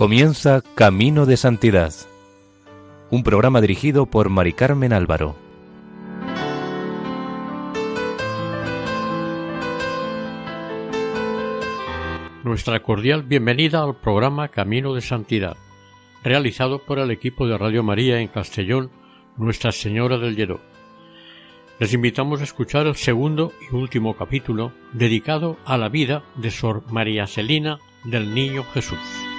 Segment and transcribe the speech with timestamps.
[0.00, 1.92] Comienza Camino de Santidad,
[3.10, 5.36] un programa dirigido por Mari Carmen Álvaro.
[12.44, 15.58] Nuestra cordial bienvenida al programa Camino de Santidad,
[16.24, 18.90] realizado por el equipo de Radio María en Castellón,
[19.36, 20.60] Nuestra Señora del Lledó.
[21.78, 26.90] Les invitamos a escuchar el segundo y último capítulo dedicado a la vida de Sor
[26.90, 29.29] María Celina del Niño Jesús.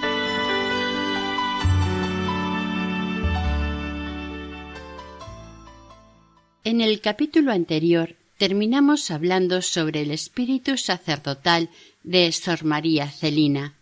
[6.64, 11.70] En el capítulo anterior terminamos hablando sobre el espíritu sacerdotal
[12.04, 13.74] de Sor María Celina.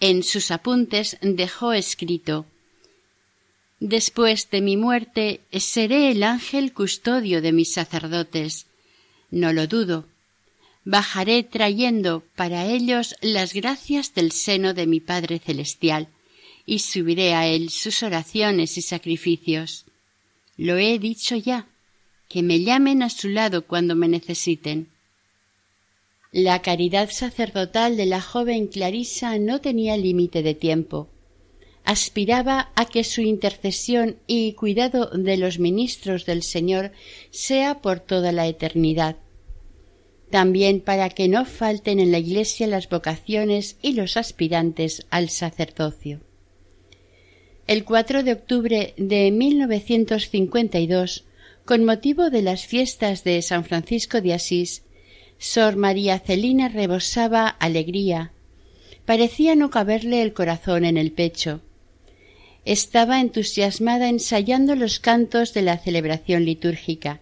[0.00, 2.46] En sus apuntes dejó escrito
[3.80, 8.66] Después de mi muerte seré el ángel custodio de mis sacerdotes.
[9.30, 10.06] No lo dudo.
[10.86, 16.08] Bajaré trayendo para ellos las gracias del seno de mi Padre Celestial,
[16.64, 19.85] y subiré a él sus oraciones y sacrificios.
[20.56, 21.68] Lo he dicho ya,
[22.28, 24.88] que me llamen a su lado cuando me necesiten.
[26.32, 31.08] La caridad sacerdotal de la joven Clarisa no tenía límite de tiempo.
[31.84, 36.92] Aspiraba a que su intercesión y cuidado de los ministros del Señor
[37.30, 39.16] sea por toda la eternidad.
[40.30, 46.25] También para que no falten en la Iglesia las vocaciones y los aspirantes al sacerdocio.
[47.66, 51.24] El 4 de octubre de 1952,
[51.64, 54.84] con motivo de las fiestas de San Francisco de Asís,
[55.38, 58.30] Sor María Celina rebosaba alegría.
[59.04, 61.60] Parecía no caberle el corazón en el pecho.
[62.64, 67.20] Estaba entusiasmada ensayando los cantos de la celebración litúrgica.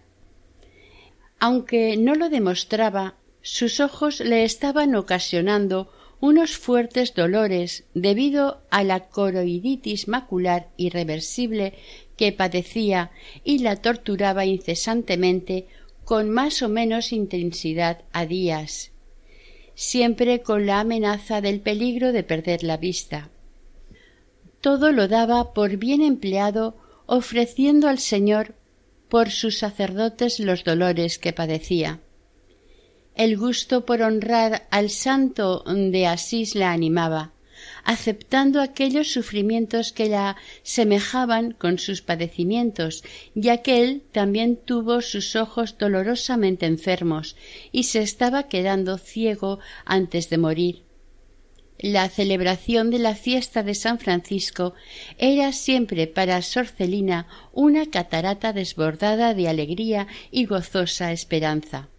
[1.39, 5.89] Aunque no lo demostraba, sus ojos le estaban ocasionando
[6.19, 11.73] unos fuertes dolores debido a la coroiditis macular irreversible
[12.17, 13.11] que padecía
[13.43, 15.67] y la torturaba incesantemente
[16.03, 18.91] con más o menos intensidad a días,
[19.73, 23.29] siempre con la amenaza del peligro de perder la vista.
[24.61, 26.77] Todo lo daba por bien empleado
[27.07, 28.55] ofreciendo al Señor
[29.09, 31.99] por sus sacerdotes los dolores que padecía
[33.15, 37.31] el gusto por honrar al santo de Asís la animaba,
[37.83, 45.35] aceptando aquellos sufrimientos que la semejaban con sus padecimientos, ya que él también tuvo sus
[45.35, 47.35] ojos dolorosamente enfermos
[47.71, 50.83] y se estaba quedando ciego antes de morir.
[51.77, 54.73] La celebración de la fiesta de San Francisco
[55.17, 61.89] era siempre para Sorcelina una catarata desbordada de alegría y gozosa esperanza.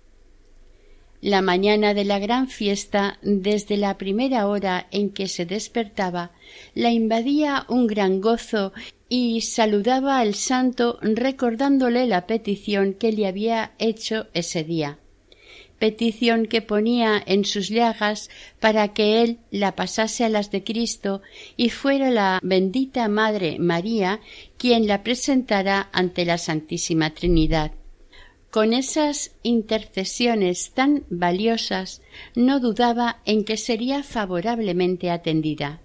[1.20, 6.32] La mañana de la gran fiesta, desde la primera hora en que se despertaba,
[6.74, 8.72] la invadía un gran gozo
[9.08, 14.98] y saludaba al santo recordándole la petición que le había hecho ese día
[15.78, 21.22] petición que ponía en sus llagas para que él la pasase a las de Cristo
[21.56, 24.20] y fuera la bendita Madre María
[24.56, 27.72] quien la presentara ante la Santísima Trinidad.
[28.56, 32.00] Con esas intercesiones tan valiosas
[32.34, 35.82] no dudaba en que sería favorablemente atendida.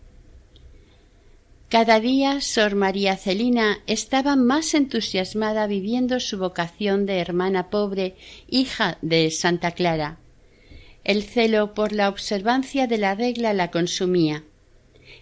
[1.67, 8.15] Cada día Sor María Celina estaba más entusiasmada viviendo su vocación de hermana pobre,
[8.47, 10.19] hija de Santa Clara.
[11.03, 14.45] El celo por la observancia de la regla la consumía.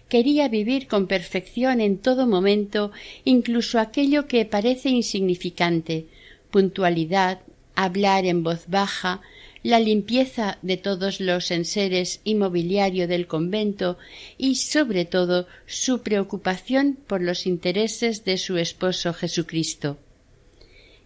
[0.08, 2.92] Quería vivir con perfección en todo momento,
[3.24, 6.06] incluso aquello que parece insignificante,
[6.50, 7.40] puntualidad,
[7.74, 9.20] hablar en voz baja,
[9.62, 13.98] la limpieza de todos los enseres y mobiliario del convento
[14.38, 19.98] y sobre todo su preocupación por los intereses de su esposo Jesucristo.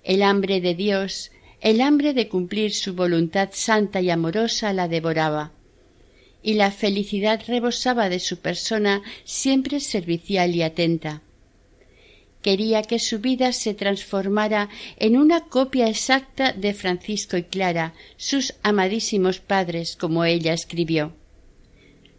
[0.04, 5.52] El hambre de Dios, el hambre de cumplir su voluntad santa y amorosa la devoraba,
[6.42, 11.22] y la felicidad rebosaba de su persona siempre servicial y atenta
[12.44, 14.68] quería que su vida se transformara
[14.98, 21.14] en una copia exacta de Francisco y Clara, sus amadísimos padres, como ella escribió.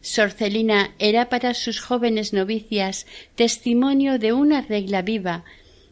[0.02, 3.06] Sorcelina era para sus jóvenes novicias
[3.36, 5.46] testimonio de una regla viva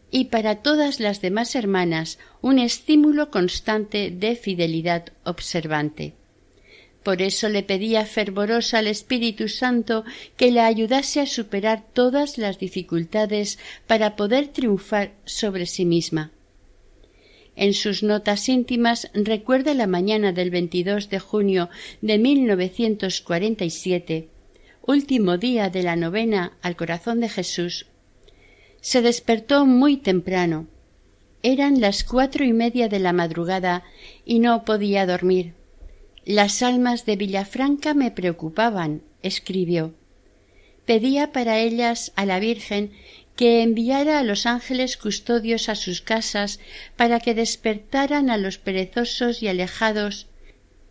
[0.10, 6.16] y para todas las demás hermanas un estímulo constante de fidelidad observante.
[7.04, 10.06] Por eso le pedía fervorosa al Espíritu Santo
[10.38, 16.32] que la ayudase a superar todas las dificultades para poder triunfar sobre sí misma.
[17.56, 21.70] En sus notas íntimas recuerda la mañana del 22 de junio
[22.02, 24.30] de 1947,
[24.82, 27.86] último día de la novena al corazón de Jesús,
[28.82, 30.68] se despertó muy temprano.
[31.44, 33.84] Eran las cuatro y media de la madrugada
[34.26, 35.54] y no podía dormir.
[36.26, 39.94] Las almas de Villafranca me preocupaban, escribió.
[40.86, 42.92] Pedía para ellas a la Virgen
[43.36, 46.60] que enviara a los ángeles custodios a sus casas
[46.96, 50.28] para que despertaran a los perezosos y alejados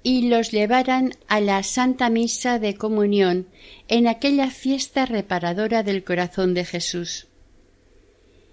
[0.02, 3.46] y los llevaran a la Santa Misa de Comunión
[3.88, 7.28] en aquella fiesta reparadora del corazón de Jesús.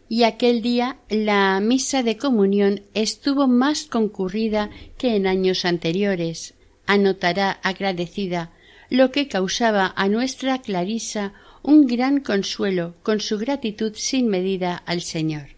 [0.07, 6.55] Y aquel día la misa de comunión estuvo más concurrida que en años anteriores,
[6.89, 8.51] anotará agradecida,
[8.89, 15.01] lo que causaba a nuestra Clarisa un gran consuelo con su gratitud sin medida al
[15.01, 15.49] Señor.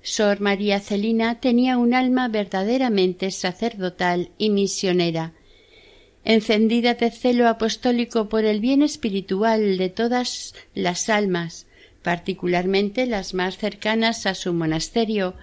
[0.00, 5.34] Sor María Celina tenía un alma verdaderamente sacerdotal y misionera,
[6.24, 11.66] encendida de celo apostólico por el bien espiritual de todas las almas,
[12.02, 15.34] particularmente las más cercanas a su monasterio,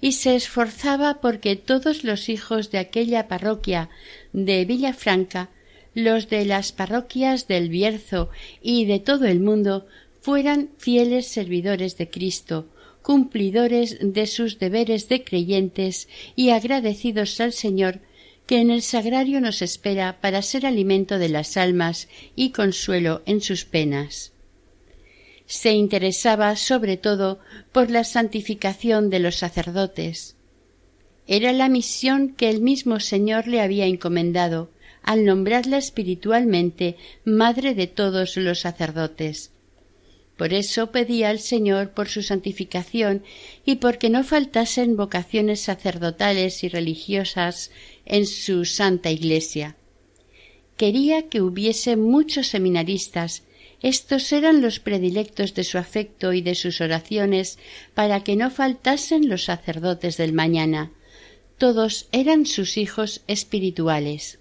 [0.00, 3.90] y se esforzaba porque todos los hijos de aquella parroquia
[4.32, 5.50] de Villafranca,
[5.94, 8.30] los de las parroquias del Bierzo
[8.60, 9.86] y de todo el mundo,
[10.20, 12.66] fueran fieles servidores de Cristo,
[13.02, 18.00] cumplidores de sus deberes de creyentes y agradecidos al Señor
[18.46, 23.40] que en el sagrario nos espera para ser alimento de las almas y consuelo en
[23.40, 24.32] sus penas.
[25.46, 27.38] Se interesaba sobre todo
[27.72, 30.36] por la santificación de los sacerdotes.
[31.26, 34.70] Era la misión que el mismo Señor le había encomendado
[35.02, 39.52] al nombrarla espiritualmente madre de todos los sacerdotes
[40.36, 43.22] por eso pedía al Señor por su santificación
[43.64, 47.70] y porque no faltasen vocaciones sacerdotales y religiosas
[48.04, 49.76] en su santa Iglesia.
[50.76, 53.44] Quería que hubiese muchos seminaristas.
[53.86, 57.56] Estos eran los predilectos de su afecto y de sus oraciones
[57.94, 60.90] para que no faltasen los sacerdotes del mañana.
[61.56, 64.40] Todos eran sus hijos espirituales.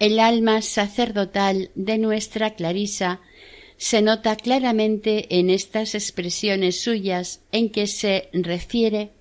[0.00, 3.20] El alma sacerdotal de nuestra Clarisa
[3.76, 9.12] se nota claramente en estas expresiones suyas en que se refiere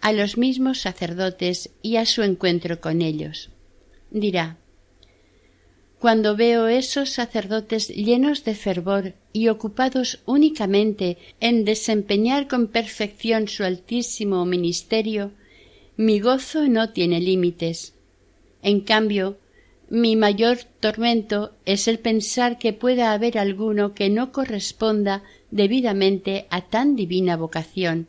[0.00, 3.50] a los mismos sacerdotes y a su encuentro con ellos.
[4.10, 4.56] Dirá
[5.98, 13.64] Cuando veo esos sacerdotes llenos de fervor y ocupados únicamente en desempeñar con perfección su
[13.64, 15.32] altísimo ministerio,
[15.96, 17.94] mi gozo no tiene límites.
[18.62, 19.38] En cambio,
[19.88, 26.60] mi mayor tormento es el pensar que pueda haber alguno que no corresponda debidamente a
[26.60, 28.08] tan divina vocación.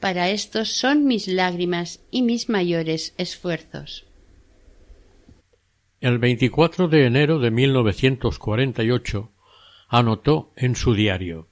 [0.00, 4.03] Para estos son mis lágrimas y mis mayores esfuerzos.
[6.04, 9.32] El 24 de enero de 1948
[9.88, 11.48] anotó en su diario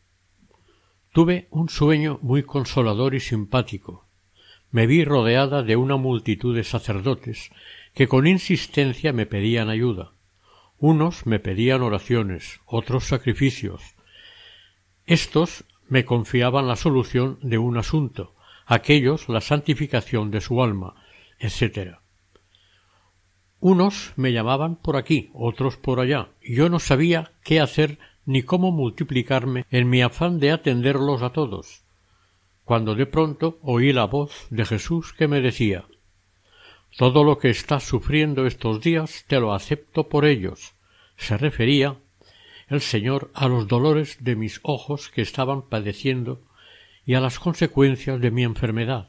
[1.10, 4.10] Tuve un sueño muy consolador y simpático.
[4.70, 7.50] Me vi rodeada de una multitud de sacerdotes
[7.94, 10.12] que con insistencia me pedían ayuda.
[10.76, 13.80] Unos me pedían oraciones, otros sacrificios.
[15.06, 18.34] Estos me confiaban la solución de un asunto,
[18.66, 21.02] aquellos la santificación de su alma,
[21.38, 22.01] etc.
[23.62, 28.42] Unos me llamaban por aquí, otros por allá, y yo no sabía qué hacer ni
[28.42, 31.82] cómo multiplicarme en mi afán de atenderlos a todos,
[32.66, 35.86] cuando de pronto oí la voz de Jesús que me decía
[36.96, 40.74] todo lo que estás sufriendo estos días te lo acepto por ellos.
[41.16, 41.96] Se refería
[42.68, 46.42] el Señor a los dolores de mis ojos que estaban padeciendo
[47.06, 49.08] y a las consecuencias de mi enfermedad.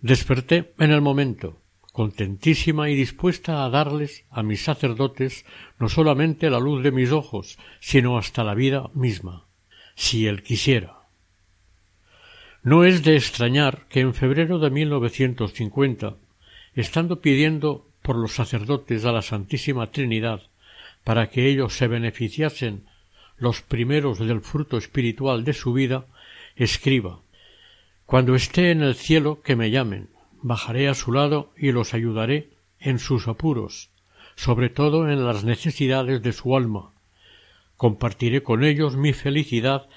[0.00, 1.58] Desperté en el momento,
[1.96, 5.46] contentísima y dispuesta a darles a mis sacerdotes
[5.78, 9.46] no solamente la luz de mis ojos, sino hasta la vida misma,
[9.94, 10.98] si él quisiera.
[12.62, 16.16] No es de extrañar que en febrero de 1950
[16.74, 20.42] estando pidiendo por los sacerdotes a la Santísima Trinidad
[21.02, 22.84] para que ellos se beneficiasen
[23.38, 26.04] los primeros del fruto espiritual de su vida,
[26.56, 27.20] escriba
[28.04, 30.10] Cuando esté en el cielo que me llamen,
[30.46, 33.90] bajaré a su lado y los ayudaré en sus apuros,
[34.36, 36.92] sobre todo en las necesidades de su alma.
[37.76, 39.88] Compartiré con ellos mi felicidad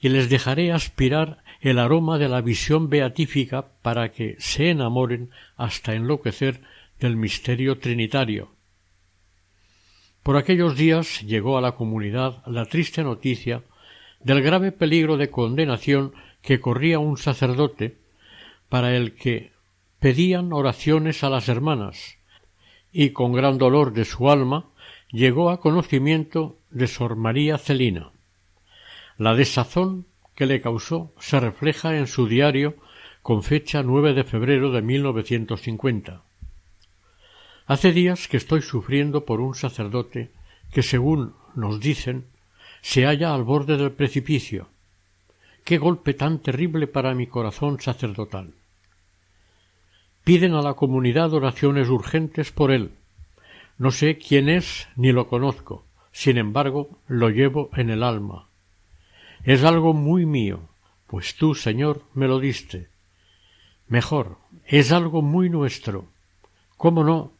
[0.00, 5.94] y les dejaré aspirar el aroma de la visión beatífica para que se enamoren hasta
[5.94, 6.60] enloquecer
[7.00, 8.50] del misterio trinitario.
[10.22, 13.62] Por aquellos días llegó a la comunidad la triste noticia
[14.20, 17.96] del grave peligro de condenación que corría un sacerdote
[18.68, 19.53] para el que
[20.04, 22.18] pedían oraciones a las hermanas,
[22.92, 24.66] y con gran dolor de su alma
[25.10, 28.10] llegó a conocimiento de Sor María Celina.
[29.16, 32.76] La desazón que le causó se refleja en su diario
[33.22, 36.20] con fecha 9 de febrero de 1950.
[37.64, 40.32] Hace días que estoy sufriendo por un sacerdote
[40.70, 42.26] que, según nos dicen,
[42.82, 44.68] se halla al borde del precipicio.
[45.64, 48.52] Qué golpe tan terrible para mi corazón sacerdotal.
[50.24, 52.92] Piden a la comunidad oraciones urgentes por él.
[53.76, 58.48] No sé quién es ni lo conozco, sin embargo lo llevo en el alma.
[59.42, 60.60] Es algo muy mío,
[61.08, 62.88] pues tú, Señor, me lo diste.
[63.86, 66.06] Mejor, es algo muy nuestro.
[66.78, 67.32] ¿Cómo no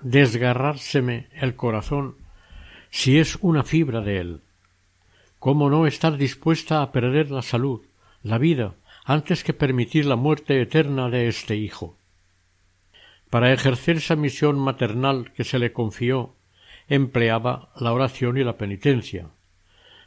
[0.00, 2.16] desgarrárseme el corazón
[2.90, 4.40] si es una fibra de él?
[5.38, 7.82] ¿Cómo no estar dispuesta a perder la salud,
[8.22, 8.74] la vida,
[9.04, 11.98] antes que permitir la muerte eterna de este hijo?
[13.32, 16.34] Para ejercer esa misión maternal que se le confió,
[16.86, 19.30] empleaba la oración y la penitencia,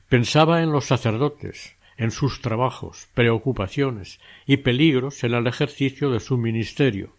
[0.09, 6.37] Pensaba en los sacerdotes, en sus trabajos, preocupaciones y peligros en el ejercicio de su
[6.37, 7.15] ministerio,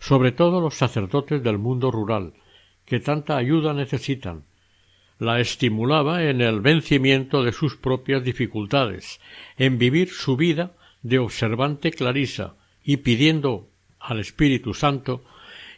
[0.00, 2.32] sobre todo los sacerdotes del mundo rural,
[2.84, 4.42] que tanta ayuda necesitan.
[5.20, 9.20] La estimulaba en el vencimiento de sus propias dificultades,
[9.58, 10.72] en vivir su vida
[11.02, 13.68] de observante clarisa y pidiendo
[14.00, 15.22] al Espíritu Santo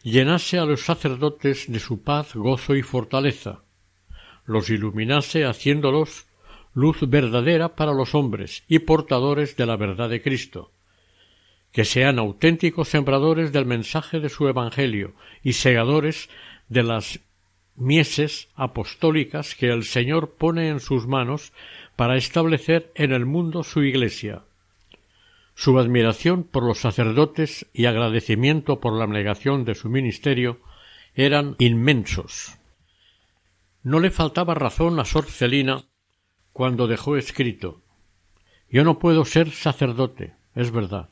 [0.02, 3.62] llenase a los sacerdotes de su paz, gozo y fortaleza,
[4.44, 6.26] los iluminase haciéndolos
[6.74, 10.72] luz verdadera para los hombres y portadores de la verdad de Cristo,
[11.72, 16.30] que sean auténticos sembradores del mensaje de su Evangelio y segadores
[16.68, 17.20] de las
[17.76, 21.52] mieses apostólicas que el Señor pone en sus manos
[21.96, 24.44] para establecer en el mundo su Iglesia.
[25.60, 30.60] Su admiración por los sacerdotes y agradecimiento por la abnegación de su ministerio
[31.16, 32.56] eran inmensos.
[33.82, 35.82] No le faltaba razón a Sor Celina
[36.52, 37.82] cuando dejó escrito
[38.70, 41.08] Yo no puedo ser sacerdote, es verdad,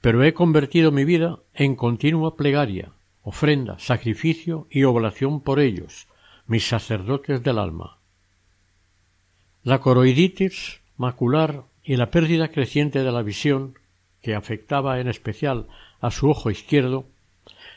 [0.00, 2.92] pero he convertido mi vida en continua plegaria,
[3.24, 6.06] ofrenda, sacrificio y oblación por ellos,
[6.46, 7.98] mis sacerdotes del alma.
[9.64, 13.78] La coroiditis macular y la pérdida creciente de la visión,
[14.22, 15.66] que afectaba en especial
[16.00, 17.06] a su ojo izquierdo,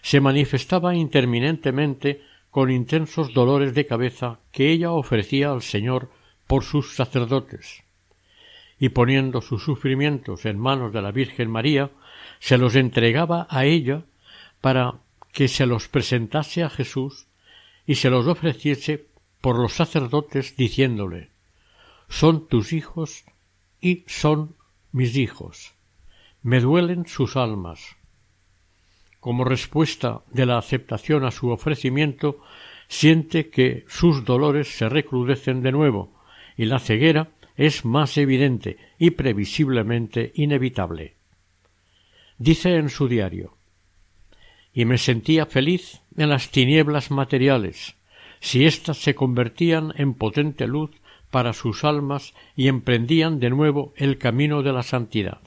[0.02, 6.10] se manifestaba interminentemente con intensos dolores de cabeza que ella ofrecía al Señor
[6.48, 7.84] por sus sacerdotes.
[8.80, 11.92] Y poniendo sus sufrimientos en manos de la Virgen María,
[12.40, 14.04] se los entregaba a ella
[14.62, 14.96] para
[15.34, 17.28] que se los presentase a Jesús
[17.86, 19.06] y se los ofreciese
[19.42, 21.30] por los sacerdotes diciéndole
[22.08, 23.26] Son tus hijos
[23.82, 24.56] y son
[24.92, 25.74] mis hijos.
[26.42, 27.96] Me duelen sus almas.
[29.20, 32.40] Como respuesta de la aceptación a su ofrecimiento,
[32.88, 36.14] siente que sus dolores se recrudecen de nuevo,
[36.56, 41.16] y la ceguera es más evidente y previsiblemente inevitable.
[42.38, 43.58] Dice en su diario
[44.74, 47.96] y me sentía feliz en las tinieblas materiales,
[48.40, 50.92] si éstas se convertían en potente luz
[51.32, 55.40] para sus almas y emprendían de nuevo el camino de la santidad.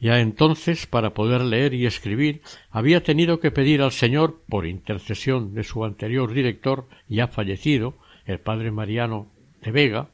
[0.00, 5.54] Ya entonces, para poder leer y escribir, había tenido que pedir al Señor, por intercesión
[5.54, 7.94] de su anterior director, ya fallecido,
[8.24, 9.26] el padre Mariano
[9.60, 10.10] de Vega,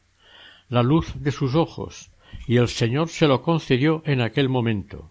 [0.71, 2.11] la luz de sus ojos,
[2.47, 5.11] y el Señor se lo concedió en aquel momento.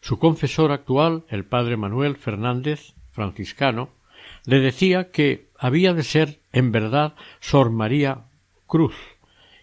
[0.00, 3.90] Su confesor actual, el padre Manuel Fernández, franciscano,
[4.44, 8.24] le decía que había de ser en verdad Sor María
[8.66, 8.94] Cruz,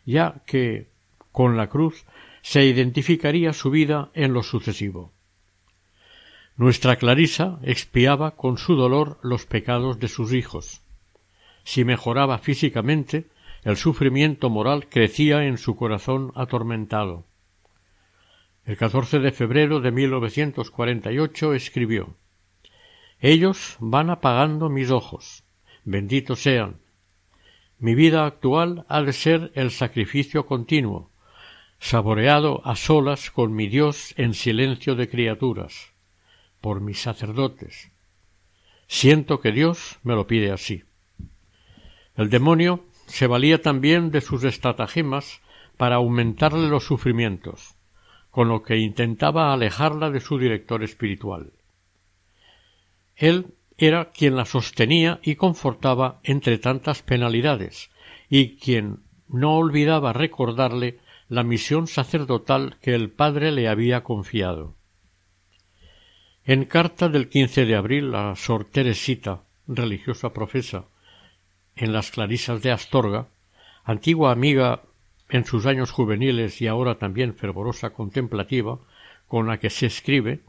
[0.05, 0.89] ya que
[1.31, 2.05] con la cruz
[2.41, 5.11] se identificaría su vida en lo sucesivo.
[6.55, 10.81] Nuestra Clarisa expiaba con su dolor los pecados de sus hijos.
[11.63, 13.27] Si mejoraba físicamente,
[13.63, 17.25] el sufrimiento moral crecía en su corazón atormentado.
[18.65, 22.15] El 14 de febrero de 1948 escribió
[23.21, 25.43] Ellos van apagando mis ojos.
[25.83, 26.79] Benditos sean.
[27.77, 31.09] Mi vida actual ha de ser el sacrificio continuo,
[31.79, 35.91] saboreado a solas con mi Dios en silencio de criaturas,
[36.61, 37.91] por mis sacerdotes.
[38.87, 40.83] Siento que Dios me lo pide así.
[42.15, 45.41] El demonio se valía también de sus estratagemas
[45.75, 47.75] para aumentarle los sufrimientos,
[48.31, 51.51] con lo que intentaba alejarla de su director espiritual.
[53.19, 57.91] Él era quien la sostenía y confortaba entre tantas penalidades,
[58.29, 64.75] y quien no olvidaba recordarle la misión sacerdotal que el padre le había confiado.
[66.45, 70.85] En carta del 15 de abril a Sor Teresita religiosa profesa
[71.75, 73.27] en las Clarisas de Astorga,
[73.83, 74.81] antigua amiga
[75.29, 78.79] en sus años juveniles y ahora también fervorosa contemplativa,
[79.27, 80.41] con la que se escribe,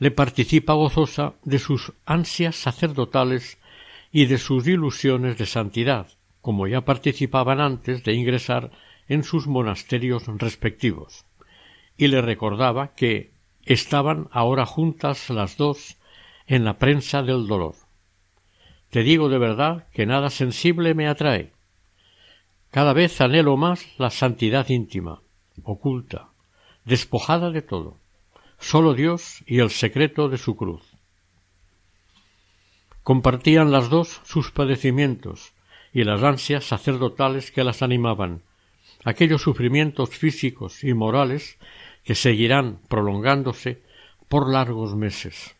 [0.00, 3.58] le participa gozosa de sus ansias sacerdotales
[4.10, 6.08] y de sus ilusiones de santidad,
[6.40, 8.70] como ya participaban antes de ingresar
[9.08, 11.26] en sus monasterios respectivos,
[11.98, 13.30] y le recordaba que
[13.66, 15.98] estaban ahora juntas las dos
[16.46, 17.74] en la prensa del dolor.
[18.88, 21.52] Te digo de verdad que nada sensible me atrae.
[22.70, 25.20] Cada vez anhelo más la santidad íntima,
[25.62, 26.30] oculta,
[26.86, 27.99] despojada de todo,
[28.60, 30.82] sólo Dios y el secreto de su cruz.
[33.02, 35.52] Compartían las dos sus padecimientos
[35.92, 38.42] y las ansias sacerdotales que las animaban,
[39.04, 41.58] aquellos sufrimientos físicos y morales
[42.04, 43.82] que seguirán prolongándose
[44.28, 45.56] por largos meses.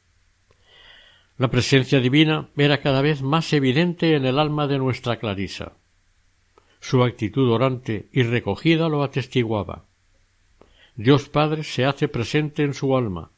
[1.38, 5.72] La presencia divina era cada vez más evidente en el alma de nuestra Clarisa.
[6.80, 9.89] Su actitud orante y recogida lo atestiguaba.
[11.02, 13.30] Dios Padre se hace presente en su alma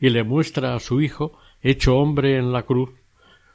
[0.00, 2.90] y le muestra a su Hijo hecho hombre en la cruz,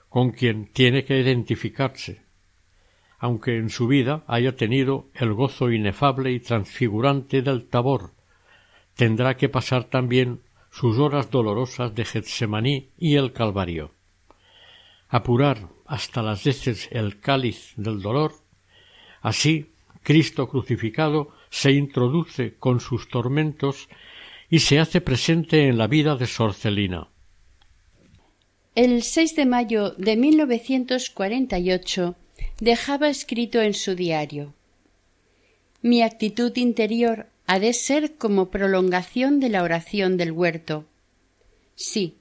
[0.10, 2.22] con quien tiene que identificarse,
[3.18, 8.12] aunque en su vida haya tenido el gozo inefable y transfigurante del tabor,
[8.94, 13.92] tendrá que pasar también sus horas dolorosas de Getsemaní y el Calvario.
[15.08, 18.34] Apurar hasta las veces el cáliz del dolor,
[19.22, 19.72] así
[20.04, 23.88] Cristo crucificado se introduce con sus tormentos
[24.50, 27.08] y se hace presente en la vida de Sorcelina.
[28.76, 32.16] El 6 de mayo de 1948
[32.60, 34.54] dejaba escrito en su diario
[35.82, 40.84] Mi actitud interior ha de ser como prolongación de la oración del huerto.
[41.76, 42.18] Sí,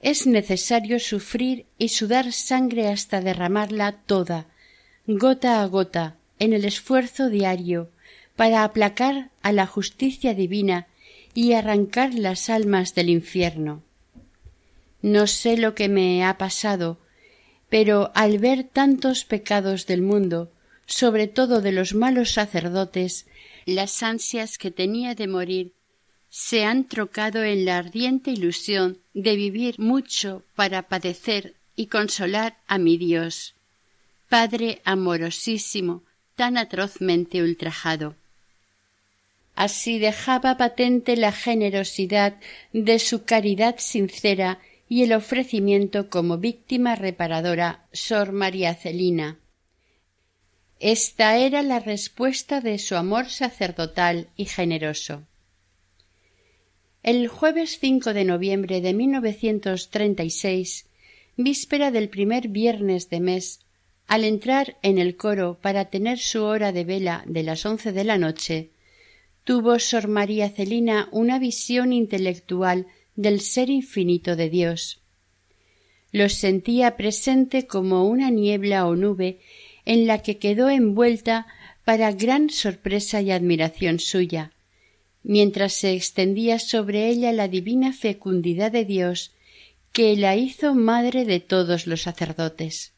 [0.00, 4.46] es necesario sufrir y sudar sangre hasta derramarla toda,
[5.08, 7.90] gota a gota, en el esfuerzo diario,
[8.36, 10.86] para aplacar a la justicia divina
[11.34, 13.82] y arrancar las almas del infierno.
[15.00, 16.98] No sé lo que me ha pasado,
[17.68, 20.52] pero al ver tantos pecados del mundo,
[20.86, 23.26] sobre todo de los malos sacerdotes,
[23.66, 25.72] las ansias que tenía de morir
[26.28, 32.78] se han trocado en la ardiente ilusión de vivir mucho para padecer y consolar a
[32.78, 33.54] mi Dios,
[34.28, 36.04] Padre amorosísimo,
[36.36, 38.14] tan atrozmente ultrajado.
[39.54, 42.36] Así dejaba patente la generosidad
[42.72, 49.38] de su caridad sincera y el ofrecimiento como víctima reparadora Sor María Celina.
[50.80, 55.22] Esta era la respuesta de su amor sacerdotal y generoso.
[57.02, 60.86] El jueves 5 de noviembre de 1936,
[61.36, 63.60] víspera del primer viernes de mes,
[64.08, 68.04] al entrar en el coro para tener su hora de vela de las once de
[68.04, 68.70] la noche,
[69.44, 75.00] tuvo Sor María Celina una visión intelectual del ser infinito de Dios.
[76.12, 79.40] Los sentía presente como una niebla o nube
[79.84, 81.46] en la que quedó envuelta
[81.84, 84.52] para gran sorpresa y admiración suya,
[85.24, 89.32] mientras se extendía sobre ella la divina fecundidad de Dios,
[89.92, 92.91] que la hizo madre de todos los sacerdotes.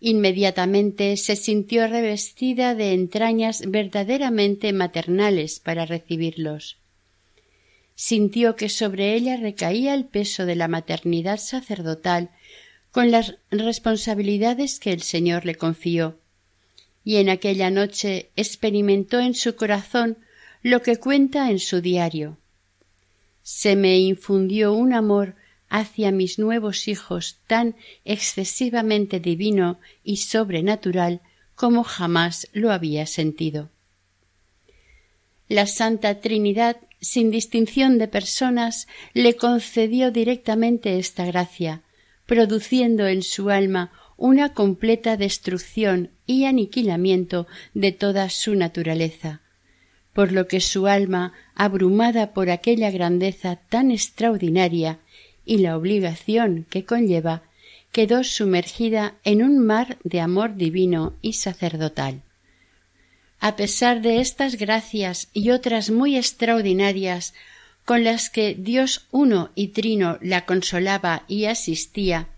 [0.00, 6.76] Inmediatamente se sintió revestida de entrañas verdaderamente maternales para recibirlos.
[7.94, 12.30] Sintió que sobre ella recaía el peso de la maternidad sacerdotal
[12.90, 16.18] con las responsabilidades que el Señor le confió,
[17.04, 20.18] y en aquella noche experimentó en su corazón
[20.62, 22.38] lo que cuenta en su diario.
[23.42, 25.34] Se me infundió un amor
[25.68, 27.74] hacia mis nuevos hijos tan
[28.04, 31.20] excesivamente divino y sobrenatural
[31.54, 33.70] como jamás lo había sentido.
[35.48, 41.82] La Santa Trinidad, sin distinción de personas, le concedió directamente esta gracia,
[42.26, 49.42] produciendo en su alma una completa destrucción y aniquilamiento de toda su naturaleza,
[50.12, 55.00] por lo que su alma, abrumada por aquella grandeza tan extraordinaria
[55.44, 57.42] y la obligación que conlleva,
[57.92, 62.22] quedó sumergida en un mar de amor divino y sacerdotal.
[63.40, 67.34] A pesar de estas gracias y otras muy extraordinarias
[67.84, 72.28] con las que Dios uno y trino la consolaba y asistía,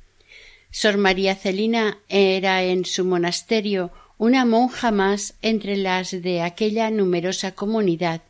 [0.71, 7.53] Sor María Celina era en su monasterio una monja más entre las de aquella numerosa
[7.53, 8.21] comunidad,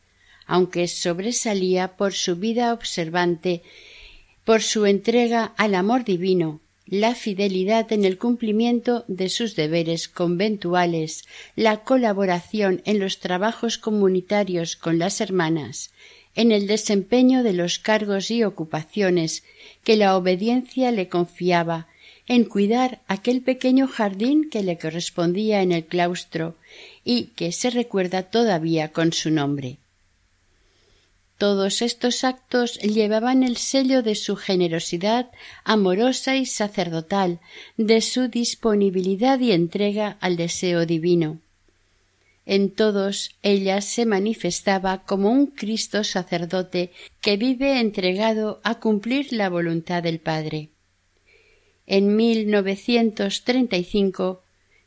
[0.47, 3.63] aunque sobresalía por su vida observante,
[4.47, 11.25] por su entrega al amor divino la fidelidad en el cumplimiento de sus deberes conventuales,
[11.57, 15.91] la colaboración en los trabajos comunitarios con las hermanas,
[16.37, 19.43] en el desempeño de los cargos y ocupaciones
[19.83, 21.89] que la obediencia le confiaba,
[22.29, 26.55] en cuidar aquel pequeño jardín que le correspondía en el claustro
[27.03, 29.79] y que se recuerda todavía con su nombre.
[31.39, 35.31] Todos estos actos llevaban el sello de su generosidad
[35.65, 37.41] amorosa y sacerdotal,
[37.77, 41.41] de su disponibilidad y entrega al deseo divino.
[42.47, 49.51] En todos ella se manifestaba como un Cristo sacerdote que vive entregado a cumplir la
[49.51, 50.71] voluntad del Padre.
[51.87, 54.43] En 1935,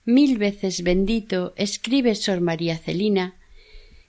[0.05, 3.35] mil veces bendito, escribe Sor María Celina,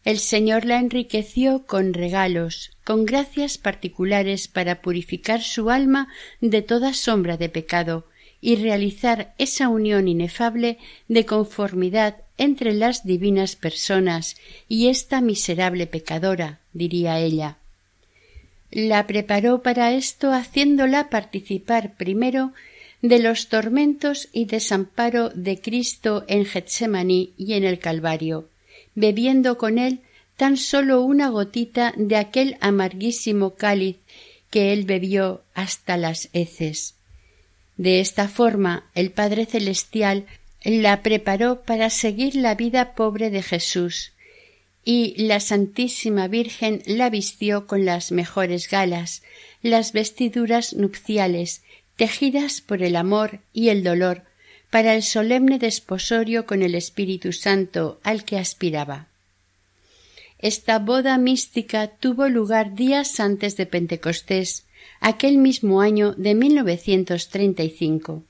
[0.04, 6.08] el Señor la enriqueció con regalos, con gracias particulares para purificar su alma
[6.40, 8.06] de toda sombra de pecado
[8.40, 14.36] y realizar esa unión inefable de conformidad entre las divinas personas
[14.66, 17.58] y esta miserable pecadora, diría ella.
[18.70, 22.52] La preparó para esto haciéndola participar primero
[23.02, 28.48] de los tormentos y desamparo de Cristo en Getsemaní y en el Calvario,
[29.00, 30.00] bebiendo con él
[30.36, 33.96] tan sólo una gotita de aquel amarguísimo cáliz
[34.50, 36.94] que él bebió hasta las heces.
[37.76, 40.26] De esta forma el Padre Celestial
[40.64, 44.12] la preparó para seguir la vida pobre de Jesús,
[44.84, 49.22] y la Santísima Virgen la vistió con las mejores galas,
[49.62, 51.62] las vestiduras nupciales,
[51.96, 54.24] tejidas por el amor y el dolor
[54.70, 59.08] para el solemne desposorio con el Espíritu Santo al que aspiraba.
[60.38, 64.64] Esta boda mística tuvo lugar días antes de Pentecostés,
[65.00, 68.24] aquel mismo año de 1935.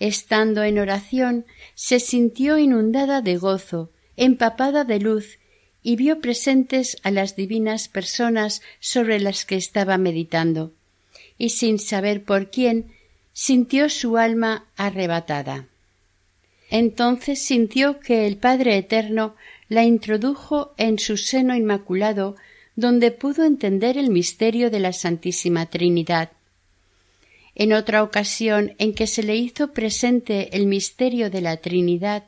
[0.00, 5.38] Estando en oración, se sintió inundada de gozo, empapada de luz,
[5.82, 10.72] y vio presentes a las divinas personas sobre las que estaba meditando
[11.38, 12.92] y sin saber por quién,
[13.40, 15.68] sintió su alma arrebatada.
[16.70, 19.36] Entonces sintió que el Padre Eterno
[19.68, 22.34] la introdujo en su seno inmaculado,
[22.74, 26.32] donde pudo entender el misterio de la Santísima Trinidad.
[27.54, 32.24] En otra ocasión en que se le hizo presente el misterio de la Trinidad,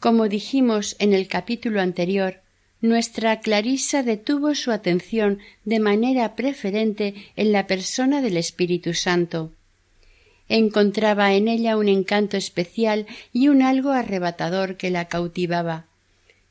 [0.00, 2.40] como dijimos en el capítulo anterior,
[2.80, 9.52] nuestra Clarisa detuvo su atención de manera preferente en la persona del Espíritu Santo.
[10.54, 15.86] Encontraba en ella un encanto especial y un algo arrebatador que la cautivaba,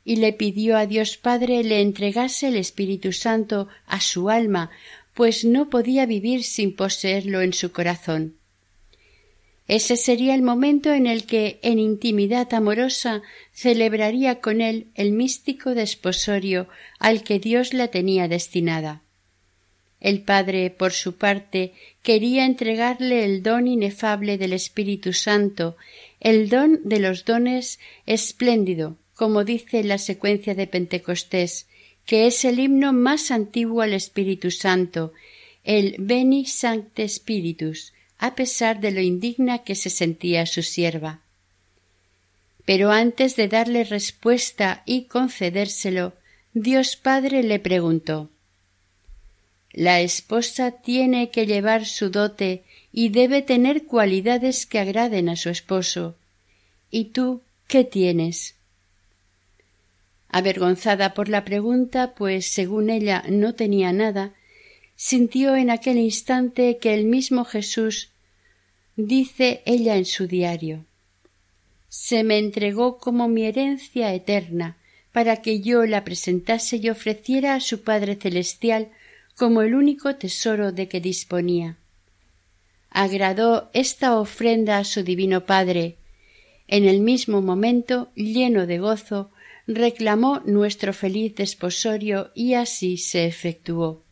[0.04, 4.72] y le pidió a Dios Padre le entregase el Espíritu Santo a su alma,
[5.14, 8.34] pues no podía vivir sin poseerlo en su corazón.
[9.68, 15.76] Ese sería el momento en el que, en intimidad amorosa, celebraría con él el místico
[15.76, 16.66] desposorio
[16.98, 19.01] al que Dios la tenía destinada.
[20.02, 25.76] El Padre, por su parte, quería entregarle el don inefable del Espíritu Santo,
[26.18, 31.68] el don de los dones espléndido, como dice la secuencia de Pentecostés,
[32.04, 35.12] que es el himno más antiguo al Espíritu Santo,
[35.62, 41.20] el Beni Sancte Spiritus, a pesar de lo indigna que se sentía su sierva.
[42.64, 46.14] Pero antes de darle respuesta y concedérselo,
[46.54, 48.30] Dios Padre le preguntó
[49.72, 55.48] La esposa tiene que llevar su dote y debe tener cualidades que agraden a su
[55.48, 56.14] esposo.
[56.90, 58.54] ¿Y tú qué tienes?
[60.28, 64.34] Avergonzada por la pregunta, pues según ella no tenía nada,
[64.96, 68.10] sintió en aquel instante que el mismo Jesús
[68.96, 70.84] dice ella en su diario
[71.92, 74.78] se me entregó como mi herencia eterna
[75.12, 78.88] para que yo la presentase y ofreciera a su Padre Celestial
[79.36, 81.78] como el único tesoro de que disponía.
[82.90, 85.96] Agradó esta ofrenda a su Divino Padre.
[86.68, 89.30] En el mismo momento, lleno de gozo,
[89.66, 94.02] reclamó nuestro feliz desposorio y así se efectuó.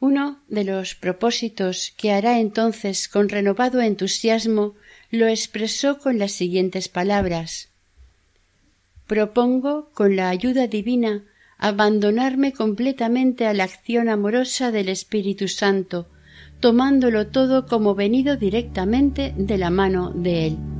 [0.00, 4.74] Uno de los propósitos que hará entonces con renovado entusiasmo
[5.10, 7.72] lo expresó con las siguientes palabras
[9.12, 11.22] Propongo, con la ayuda divina,
[11.62, 16.08] abandonarme completamente a la acción amorosa del Espíritu Santo,
[16.58, 20.71] tomándolo todo como venido directamente de la mano de Él.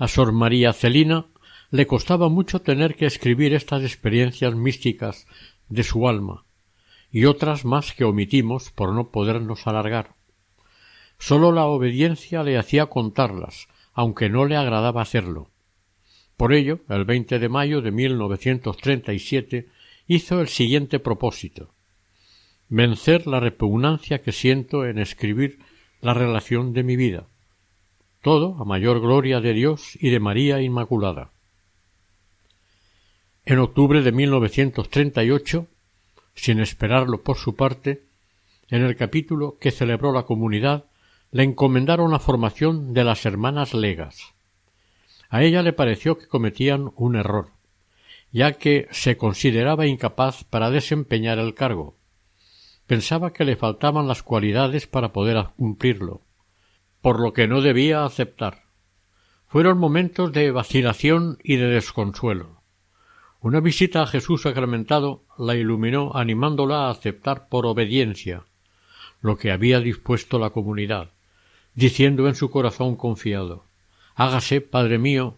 [0.00, 1.26] A Sor María Celina
[1.70, 5.28] le costaba mucho tener que escribir estas experiencias místicas
[5.68, 6.44] de su alma,
[7.12, 10.14] y otras más que omitimos por no podernos alargar.
[11.18, 15.50] Sólo la obediencia le hacía contarlas, aunque no le agradaba hacerlo.
[16.36, 19.68] Por ello, el 20 de mayo de 1937
[20.08, 21.70] hizo el siguiente propósito
[22.70, 25.58] vencer la repugnancia que siento en escribir
[26.00, 27.26] la relación de mi vida.
[28.22, 31.30] Todo a mayor gloria de Dios y de María Inmaculada.
[33.46, 35.66] En octubre de 1938,
[36.34, 38.02] sin esperarlo por su parte,
[38.68, 40.84] en el capítulo que celebró la comunidad,
[41.32, 44.34] le encomendaron la formación de las hermanas legas.
[45.30, 47.48] A ella le pareció que cometían un error,
[48.32, 51.96] ya que se consideraba incapaz para desempeñar el cargo.
[52.86, 56.20] Pensaba que le faltaban las cualidades para poder cumplirlo,
[57.02, 58.64] por lo que no debía aceptar.
[59.48, 62.60] Fueron momentos de vacilación y de desconsuelo.
[63.40, 68.44] Una visita a Jesús sacramentado la iluminó animándola a aceptar por obediencia
[69.22, 71.10] lo que había dispuesto la comunidad,
[71.74, 73.64] diciendo en su corazón confiado
[74.14, 75.36] Hágase, Padre mío,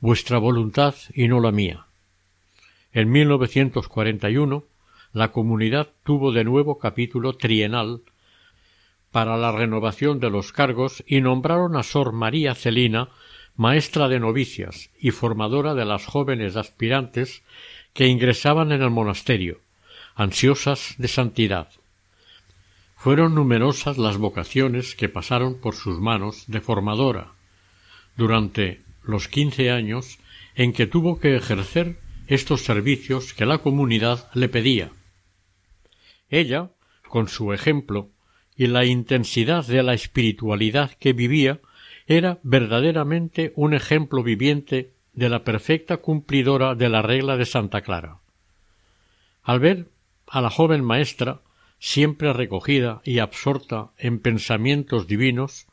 [0.00, 1.86] vuestra voluntad y no la mía.
[2.92, 4.64] En 1941
[5.12, 8.00] la comunidad tuvo de nuevo capítulo trienal
[9.12, 13.10] para la renovación de los cargos y nombraron a Sor María Celina
[13.56, 17.42] maestra de novicias y formadora de las jóvenes aspirantes
[17.92, 19.60] que ingresaban en el monasterio,
[20.14, 21.68] ansiosas de santidad.
[22.96, 27.32] Fueron numerosas las vocaciones que pasaron por sus manos de formadora
[28.16, 30.18] durante los quince años
[30.54, 31.98] en que tuvo que ejercer
[32.28, 34.90] estos servicios que la comunidad le pedía.
[36.30, 36.70] Ella,
[37.08, 38.08] con su ejemplo
[38.62, 41.58] y la intensidad de la espiritualidad que vivía,
[42.06, 48.18] era verdaderamente un ejemplo viviente de la perfecta cumplidora de la regla de Santa Clara.
[49.42, 49.88] Al ver
[50.28, 51.40] a la joven maestra,
[51.80, 55.66] siempre recogida y absorta en pensamientos divinos,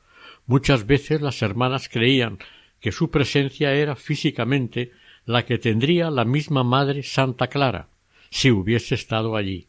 [0.47, 2.39] muchas veces las hermanas creían
[2.79, 4.93] que su presencia era físicamente
[5.27, 7.87] la que tendría la misma Madre Santa Clara,
[8.31, 9.68] si hubiese estado allí.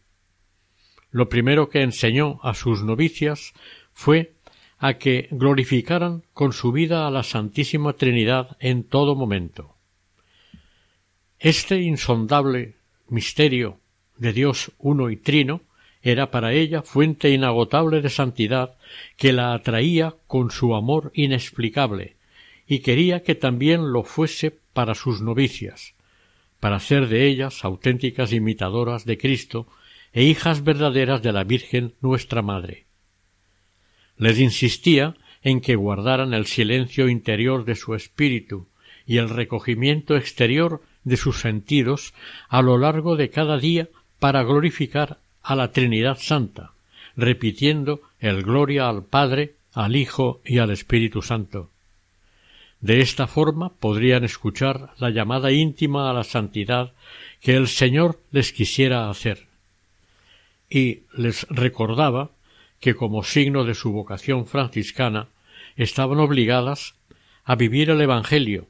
[1.11, 3.53] Lo primero que enseñó a sus novicias
[3.93, 4.35] fue
[4.79, 9.77] a que glorificaran con su vida a la Santísima Trinidad en todo momento.
[11.39, 12.77] Este insondable
[13.09, 13.79] misterio
[14.17, 15.63] de Dios uno y trino
[16.03, 18.77] era para ella fuente inagotable de santidad
[19.17, 22.17] que la atraía con su amor inexplicable
[22.67, 25.95] y quería que también lo fuese para sus novicias,
[26.61, 29.67] para hacer de ellas auténticas imitadoras de Cristo
[30.13, 32.87] e hijas verdaderas de la Virgen nuestra Madre
[34.21, 38.69] les insistía en que guardaran el silencio interior de su espíritu
[39.07, 42.13] y el recogimiento exterior de sus sentidos
[42.51, 46.73] a lo largo de cada día para glorificar a la Trinidad Santa,
[47.17, 51.71] repitiendo el gloria al Padre, al Hijo y al Espíritu Santo.
[52.83, 56.93] De esta forma podrían escuchar la llamada íntima a la santidad
[57.41, 59.50] que el Señor les quisiera hacer.
[60.71, 62.31] Y les recordaba
[62.81, 65.29] que como signo de su vocación franciscana
[65.77, 66.95] estaban obligadas
[67.45, 68.69] a vivir el Evangelio,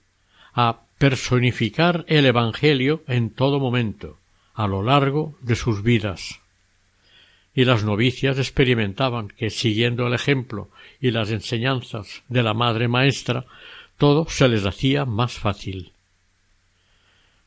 [0.54, 4.18] a personificar el Evangelio en todo momento,
[4.54, 6.40] a lo largo de sus vidas.
[7.54, 13.44] Y las novicias experimentaban que, siguiendo el ejemplo y las enseñanzas de la Madre Maestra,
[13.98, 15.92] todo se les hacía más fácil.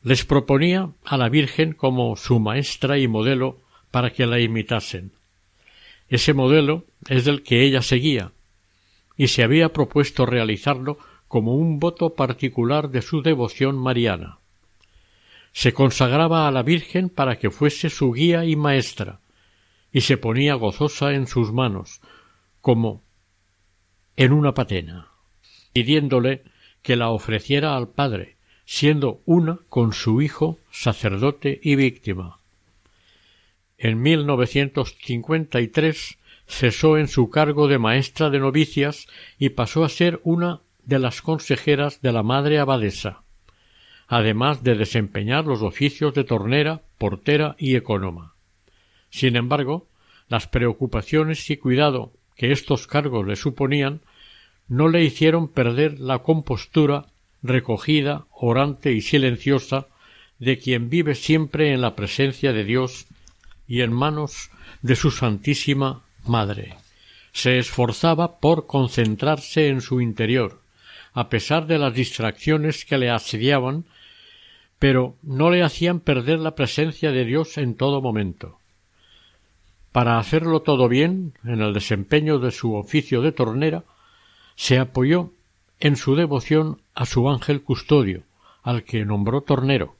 [0.04, 3.63] Les proponía a la Virgen como su maestra y modelo
[3.94, 5.12] para que la imitasen,
[6.10, 8.32] ese modelo es el que ella seguía,
[9.16, 14.40] y se había propuesto realizarlo como un voto particular de su devoción mariana.
[15.52, 19.20] Se consagraba a la Virgen para que fuese su guía y maestra,
[19.92, 22.02] y se ponía gozosa en sus manos,
[22.62, 23.04] como
[24.18, 25.10] en una patena,
[25.72, 26.42] pidiéndole
[26.82, 32.40] que la ofreciera al Padre, siendo una con su Hijo, sacerdote y víctima.
[33.84, 36.18] En 1953
[36.48, 41.22] cesó en su cargo de maestra de novicias y pasó a ser una de las
[41.22, 43.24] consejeras de la madre abadesa,
[44.08, 48.36] además de desempeñar los oficios de tornera, portera y economa.
[49.10, 49.90] Sin embargo,
[50.30, 54.00] las preocupaciones y cuidado que estos cargos le suponían
[54.70, 57.08] no le hicieron perder la compostura
[57.42, 59.88] recogida, orante y silenciosa
[60.40, 63.08] de quien vive siempre en la presencia de Dios
[63.74, 64.52] y en manos
[64.84, 66.76] de su Santísima Madre.
[67.32, 70.62] Se esforzaba por concentrarse en su interior,
[71.12, 73.86] a pesar de las distracciones que le asediaban,
[74.78, 78.60] pero no le hacían perder la presencia de Dios en todo momento.
[79.92, 83.86] Para hacerlo todo bien, en el desempeño de su oficio de tornera,
[84.56, 85.32] se apoyó
[85.80, 88.22] en su devoción a su ángel custodio,
[88.62, 89.96] al que nombró tornero,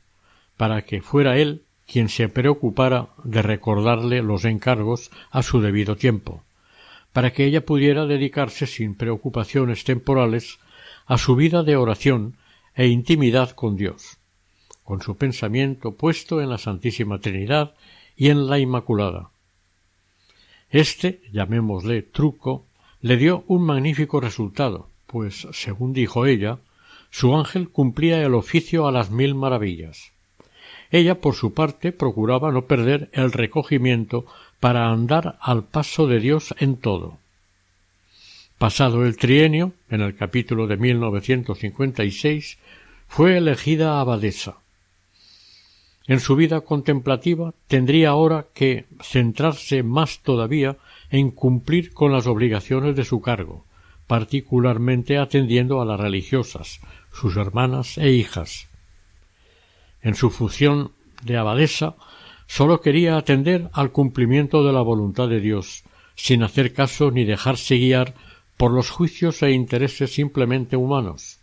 [0.58, 6.42] para que fuera él quien se preocupara de recordarle los encargos a su debido tiempo,
[7.12, 10.58] para que ella pudiera dedicarse sin preocupaciones temporales
[11.06, 12.36] a su vida de oración
[12.74, 14.18] e intimidad con Dios,
[14.84, 17.76] con su pensamiento puesto en la Santísima Trinidad
[18.18, 19.30] y en la Inmaculada.
[20.72, 22.66] Este, llamémosle truco,
[23.02, 26.58] le dio un magnífico resultado, pues, según dijo ella,
[27.12, 30.13] su ángel cumplía el oficio a las mil maravillas.
[30.94, 34.28] Ella, por su parte, procuraba no perder el recogimiento
[34.60, 37.18] para andar al paso de Dios en todo.
[38.60, 42.60] Pasado el trienio, en el capítulo de 1956,
[43.08, 44.58] fue elegida abadesa.
[46.06, 50.78] En su vida contemplativa tendría ahora que centrarse más todavía
[51.10, 53.66] en cumplir con las obligaciones de su cargo,
[54.06, 58.68] particularmente atendiendo a las religiosas, sus hermanas e hijas.
[60.04, 60.92] En su función
[61.24, 61.96] de abadesa
[62.46, 65.84] sólo quería atender al cumplimiento de la voluntad de Dios,
[66.16, 68.14] sin hacer caso ni dejarse guiar
[68.58, 71.40] por los juicios e intereses simplemente humanos.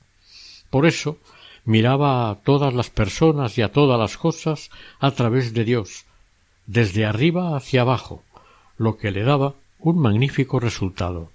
[0.69, 1.19] Por eso
[1.65, 6.05] miraba a todas las personas y a todas las cosas a través de Dios,
[6.67, 8.23] desde arriba hacia abajo,
[8.77, 11.31] lo que le daba un magnífico resultado.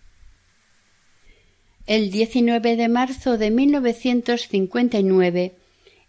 [1.87, 5.55] El 19 de marzo de 1959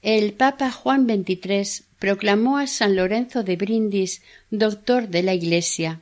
[0.06, 6.00] el Papa Juan XXIII proclamó a San Lorenzo de Brindis doctor de la Iglesia.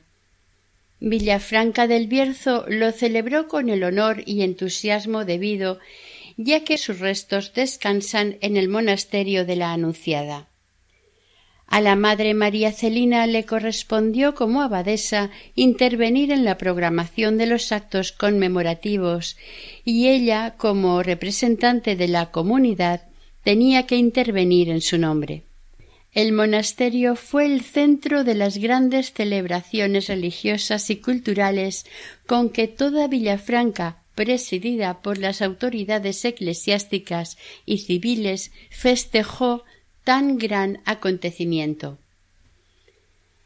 [0.99, 5.79] Villafranca del Bierzo lo celebró con el honor y entusiasmo debido,
[6.37, 10.49] ya que sus restos descansan en el monasterio de la Anunciada.
[11.65, 17.71] A la Madre María Celina le correspondió como abadesa intervenir en la programación de los
[17.71, 19.35] actos conmemorativos
[19.83, 23.01] y ella, como representante de la comunidad,
[23.45, 25.43] tenía que intervenir en su nombre.
[26.11, 31.85] El monasterio fue el centro de las grandes celebraciones religiosas y culturales
[32.25, 39.63] con que toda Villafranca, presidida por las autoridades eclesiásticas y civiles, festejó
[40.03, 41.99] tan gran acontecimiento.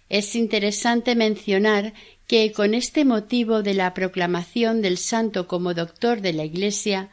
[0.08, 1.94] Es interesante mencionar
[2.26, 7.10] que con este motivo de la proclamación del santo como doctor de la Iglesia,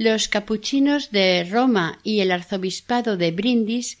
[0.00, 3.98] los capuchinos de Roma y el arzobispado de Brindis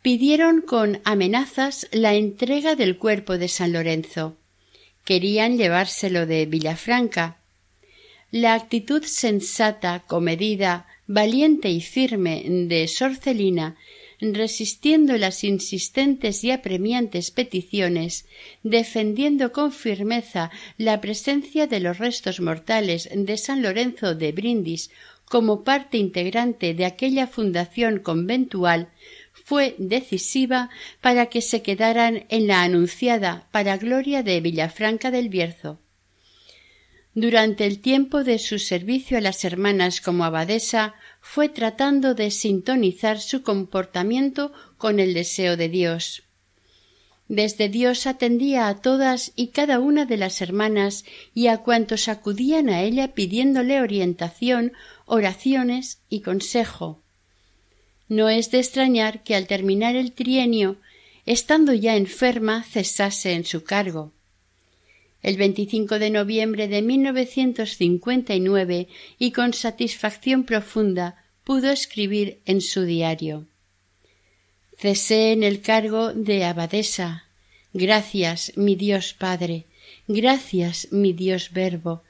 [0.00, 4.36] pidieron con amenazas la entrega del cuerpo de San Lorenzo.
[5.04, 7.38] Querían llevárselo de Villafranca.
[8.30, 13.76] La actitud sensata, comedida, valiente y firme de Sorcelina,
[14.20, 18.26] resistiendo las insistentes y apremiantes peticiones,
[18.62, 24.90] defendiendo con firmeza la presencia de los restos mortales de San Lorenzo de Brindis
[25.28, 28.90] como parte integrante de aquella fundación conventual
[29.32, 35.80] fue decisiva para que se quedaran en la anunciada para gloria de Villafranca del Bierzo.
[37.14, 43.20] Durante el tiempo de su servicio a las hermanas como abadesa, fue tratando de sintonizar
[43.20, 46.24] su comportamiento con el deseo de Dios.
[47.34, 51.04] Desde Dios atendía a todas y cada una de las hermanas
[51.34, 54.72] y a cuantos acudían a ella pidiéndole orientación
[55.04, 57.00] oraciones y consejo.
[58.08, 60.76] No es de extrañar que al terminar el trienio,
[61.26, 64.12] estando ya enferma, cesase en su cargo.
[65.20, 68.86] El 25 de noviembre de 1959
[69.18, 73.48] y con satisfacción profunda pudo escribir en su diario
[74.76, 77.23] Cesé en el cargo de abadesa.
[77.74, 79.66] Gracias, mi Dios Padre.
[80.08, 82.02] Gracias, mi Dios Verbo.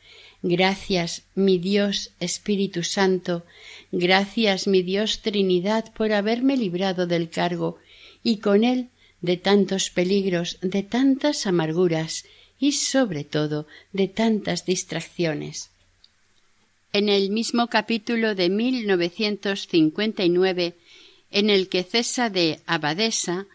[0.47, 3.47] Gracias, mi Dios Espíritu Santo,
[3.93, 7.79] gracias, mi Dios Trinidad, por haberme librado del cargo
[8.23, 8.91] y con él
[9.23, 12.27] de tantos peligros, de tantas amarguras
[12.61, 15.71] y sobre todo de tantas distracciones.
[16.93, 20.75] En el mismo capítulo de 1959,
[21.31, 23.47] en el que cesa de abadesa,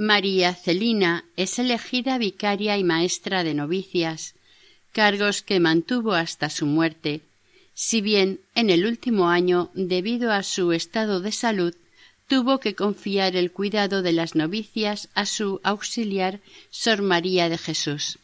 [0.00, 4.36] María Celina es elegida vicaria y maestra de novicias,
[4.92, 7.22] cargos que mantuvo hasta su muerte,
[7.74, 11.74] si bien en el último año, debido a su estado de salud,
[12.28, 16.38] tuvo que confiar el cuidado de las novicias a su auxiliar
[16.70, 18.20] Sor María de Jesús.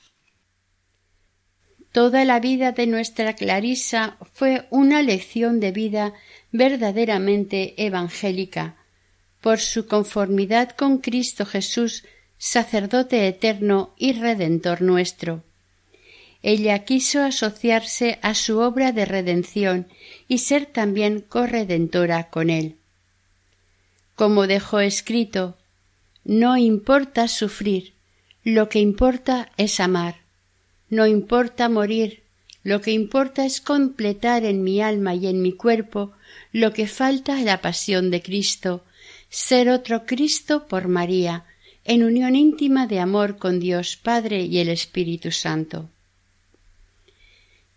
[1.91, 6.15] Toda la vida de nuestra Clarisa fue una lección de vida
[6.53, 8.77] verdaderamente evangélica,
[9.45, 12.05] por su conformidad con Cristo Jesús,
[12.39, 15.43] sacerdote eterno y redentor nuestro.
[16.43, 19.87] Ella quiso asociarse a su obra de redención
[20.29, 22.77] y ser también corredentora con él.
[24.15, 25.59] Como dejó escrito,
[26.25, 27.93] no importa sufrir,
[28.45, 30.23] lo que importa es amar.
[30.89, 32.23] No importa morir,
[32.63, 36.13] lo que importa es completar en mi alma y en mi cuerpo
[36.51, 38.83] lo que falta a la pasión de Cristo,
[39.29, 41.45] ser otro Cristo por María,
[41.85, 45.91] en unión íntima de amor con Dios Padre y el Espíritu Santo.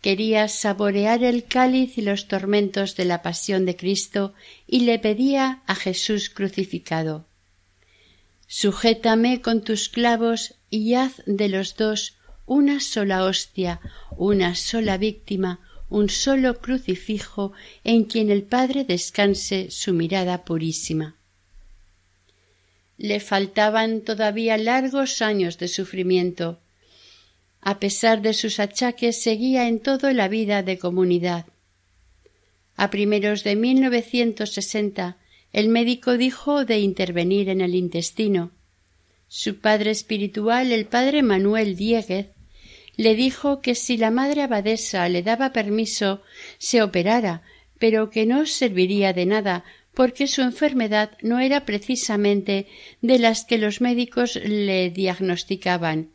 [0.00, 4.32] Quería saborear el cáliz y los tormentos de la pasión de Cristo
[4.66, 7.26] y le pedía a Jesús crucificado
[8.50, 13.78] Sujétame con tus clavos y haz de los dos una sola hostia,
[14.16, 17.52] una sola víctima, un solo crucifijo
[17.84, 21.17] en quien el Padre descanse su mirada purísima.
[22.98, 26.58] Le faltaban todavía largos años de sufrimiento.
[27.60, 31.46] A pesar de sus achaques, seguía en todo la vida de comunidad.
[32.76, 35.16] A primeros de 1960,
[35.52, 38.52] el médico dijo de intervenir en el intestino.
[39.28, 42.28] Su padre espiritual, el padre Manuel Dieguez,
[42.96, 46.22] le dijo que si la madre abadesa le daba permiso
[46.58, 47.42] se operara,
[47.78, 49.64] pero que no serviría de nada,
[49.94, 52.66] porque su enfermedad no era precisamente
[53.02, 56.10] de las que los médicos le diagnosticaban,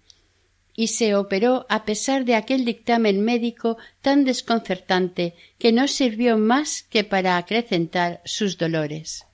[0.75, 6.83] y se operó a pesar de aquel dictamen médico tan desconcertante que no sirvió más
[6.83, 9.25] que para acrecentar sus dolores.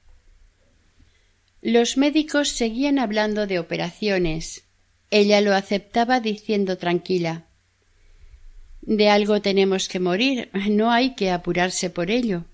[1.61, 4.63] Los médicos seguían hablando de operaciones.
[5.11, 7.47] Ella lo aceptaba diciendo tranquila
[8.81, 12.45] De algo tenemos que morir, no hay que apurarse por ello.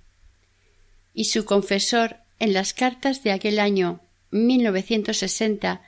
[1.15, 5.81] Y su confesor, en las cartas de aquel año 1960,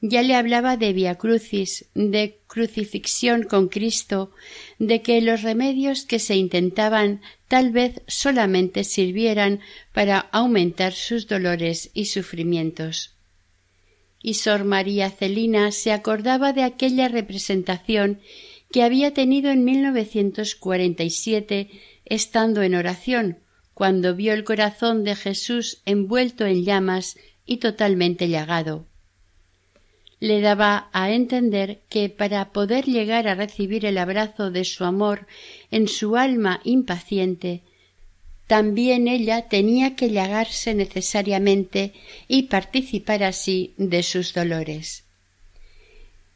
[0.00, 4.32] ya le hablaba de via crucis, de crucifixión con Cristo,
[4.80, 9.60] de que los remedios que se intentaban tal vez solamente sirvieran
[9.92, 13.14] para aumentar sus dolores y sufrimientos.
[14.20, 18.18] Y Sor María Celina se acordaba de aquella representación
[18.72, 21.70] que había tenido en 1947
[22.06, 23.38] estando en oración,
[23.82, 28.86] cuando vio el corazón de Jesús envuelto en llamas y totalmente llagado
[30.20, 35.26] le daba a entender que para poder llegar a recibir el abrazo de su amor
[35.72, 37.62] en su alma impaciente,
[38.46, 41.92] también ella tenía que llagarse necesariamente
[42.28, 45.02] y participar así de sus dolores.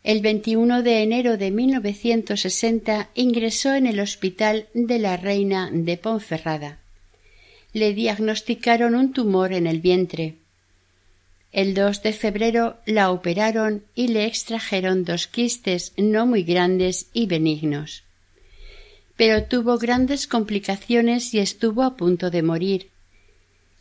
[0.02, 6.80] El 21 de enero de 1960 ingresó en el Hospital de la Reina de Ponferrada.
[7.76, 10.36] Le diagnosticaron un tumor en el vientre.
[11.52, 17.26] El 2 de febrero la operaron y le extrajeron dos quistes no muy grandes y
[17.26, 18.02] benignos.
[19.18, 22.88] Pero tuvo grandes complicaciones y estuvo a punto de morir.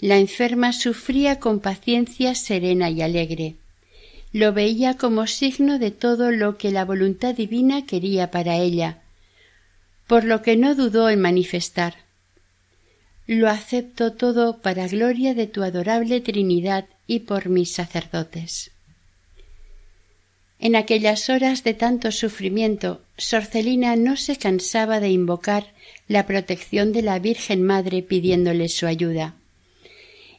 [0.01, 3.55] La enferma sufría con paciencia serena y alegre.
[4.33, 9.03] Lo veía como signo de todo lo que la voluntad divina quería para ella,
[10.05, 12.04] por lo que no dudó en manifestar.
[13.27, 18.71] Lo acepto todo para gloria de tu adorable Trinidad y por mis sacerdotes.
[20.59, 25.73] En aquellas horas de tanto sufrimiento, Sorcelina no se cansaba de invocar
[26.07, 29.35] la protección de la Virgen Madre pidiéndole su ayuda,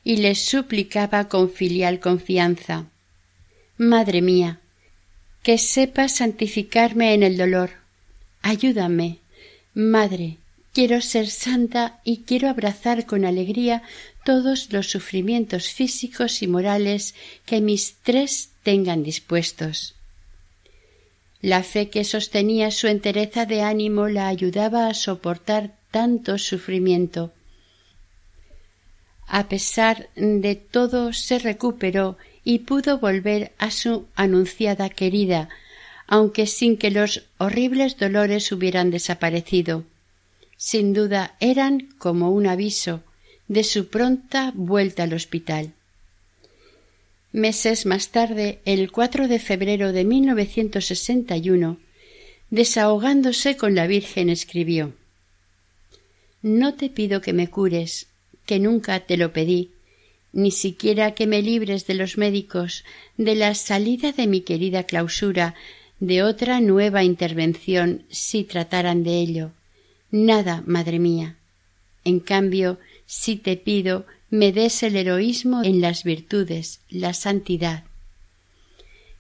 [0.05, 2.87] y les suplicaba con filial confianza
[3.77, 4.61] Madre mía,
[5.43, 7.71] que sepa santificarme en el dolor.
[8.41, 9.19] Ayúdame,
[9.75, 10.39] Madre,
[10.77, 13.83] quiero ser santa y quiero abrazar con alegría
[14.27, 17.15] todos los sufrimientos físicos y morales
[17.47, 19.95] que mis tres tengan dispuestos.
[21.41, 27.33] La fe que sostenía su entereza de ánimo la ayudaba a soportar tanto sufrimiento.
[29.27, 35.49] A pesar de todo se recuperó y pudo volver a su anunciada querida,
[36.07, 39.87] aunque sin que los horribles dolores hubieran desaparecido.
[40.57, 43.03] Sin duda eran como un aviso,
[43.49, 45.73] de su pronta vuelta al hospital.
[47.33, 51.79] Meses más tarde, el 4 de febrero de 1961,
[52.51, 54.95] desahogándose con la Virgen, escribió
[56.43, 58.07] No te pido que me cures,
[58.47, 59.73] que nunca te lo pedí,
[60.33, 62.85] ni siquiera que me libres de los médicos,
[63.17, 65.55] de la salida de mi querida clausura,
[66.01, 69.53] de otra nueva intervención si trataran de ello.
[70.11, 71.37] Nada, madre mía.
[72.05, 77.85] En cambio, si te pido me des el heroísmo en las virtudes, la santidad.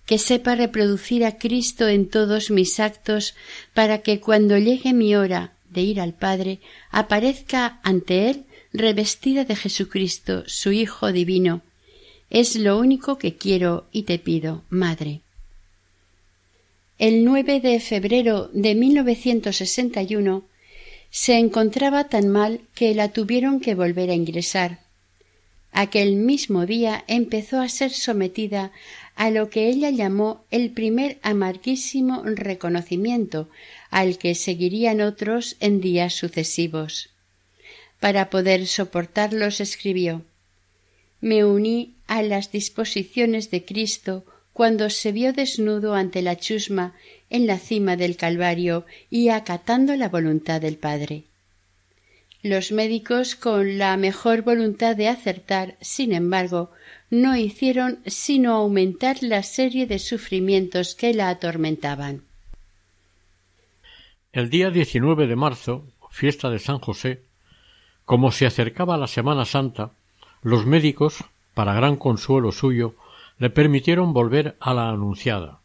[0.05, 3.34] Que sepa reproducir a Cristo en todos mis actos
[3.74, 6.61] para que cuando llegue mi hora de ir al Padre
[6.91, 11.62] aparezca ante Él revestida de Jesucristo, su Hijo divino.
[12.30, 15.20] Es lo único que quiero y te pido, Madre.
[16.99, 20.45] El 9 de febrero de 1961
[21.11, 24.80] se encontraba tan mal que la tuvieron que volver a ingresar.
[25.72, 28.72] Aquel mismo día empezó a ser sometida
[29.14, 33.48] a lo que ella llamó el primer amarguísimo reconocimiento
[33.90, 37.11] al que seguirían otros en días sucesivos.
[38.00, 40.22] Para poder soportarlos escribió
[41.20, 44.24] Me uní a las disposiciones de Cristo
[44.57, 46.94] cuando se vio desnudo ante la chusma
[47.28, 51.24] en la cima del Calvario y acatando la voluntad del Padre.
[52.42, 56.70] Los médicos, con la mejor voluntad de acertar, sin embargo,
[57.11, 62.22] no hicieron sino aumentar la serie de sufrimientos que la atormentaban.
[64.32, 67.20] El día 19 de marzo, fiesta de San José,
[68.07, 69.90] como se acercaba la Semana Santa,
[70.40, 72.94] los médicos, para gran consuelo suyo,
[73.39, 75.61] le permitieron volver a la Anunciada.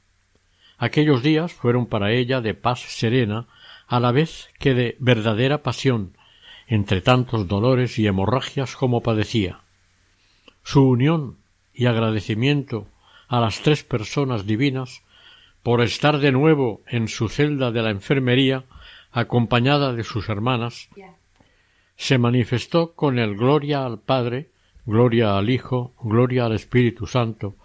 [0.77, 3.47] Aquellos días fueron para ella de paz serena,
[3.87, 6.17] a la vez que de verdadera pasión,
[6.67, 9.61] entre tantos dolores y hemorragias como padecía.
[10.63, 11.37] Su unión
[11.73, 12.87] y agradecimiento
[13.27, 15.03] a las tres personas divinas
[15.63, 18.65] por estar de nuevo en su celda de la enfermería
[19.11, 20.89] acompañada de sus hermanas,
[21.95, 24.49] se manifestó con el gloria al Padre,
[24.85, 27.55] gloria al Hijo, gloria al Espíritu Santo,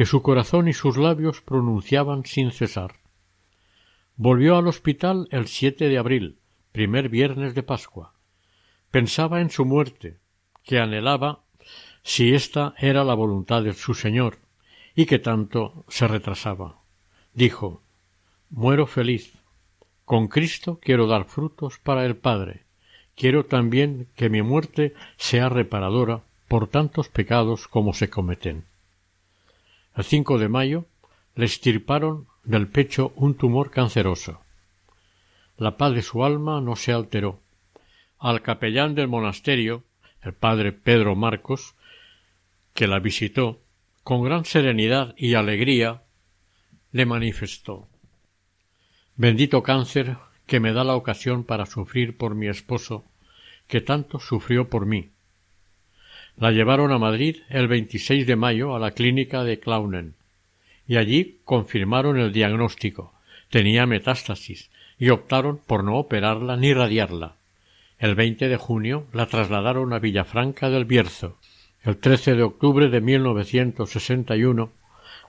[0.00, 2.94] que su corazón y sus labios pronunciaban sin cesar.
[4.16, 6.38] Volvió al hospital el 7 de abril,
[6.72, 8.14] primer viernes de Pascua,
[8.90, 10.16] Pensaba en su muerte,
[10.64, 11.40] que anhelaba
[12.02, 14.38] si ésta era la voluntad de su Señor,
[14.94, 16.80] y que tanto se retrasaba.
[17.34, 17.82] Dijo
[18.48, 19.34] Muero feliz.
[20.06, 22.64] Con Cristo quiero dar frutos para el Padre.
[23.16, 28.69] Quiero también que mi muerte sea reparadora por tantos pecados como se cometen.
[29.96, 30.86] El 5 de mayo
[31.34, 34.40] le estirparon del pecho un tumor canceroso.
[35.56, 37.40] La paz de su alma no se alteró
[38.20, 39.82] al capellán del monasterio,
[40.22, 41.74] el padre Pedro Marcos,
[42.74, 43.60] que la visitó,
[44.04, 46.02] con gran serenidad y alegría,
[46.92, 47.88] le manifestó
[49.16, 50.16] Bendito cáncer
[50.46, 53.04] que me da la ocasión para sufrir por mi esposo,
[53.66, 55.10] que tanto sufrió por mí.
[56.36, 60.14] La llevaron a Madrid el 26 de mayo a la clínica de Claunen,
[60.86, 63.12] y allí confirmaron el diagnóstico.
[63.50, 67.36] Tenía metástasis, y optaron por no operarla ni radiarla.
[67.98, 71.36] El 20 de junio la trasladaron a Villafranca del Bierzo.
[71.82, 74.70] El 13 de octubre de 1961,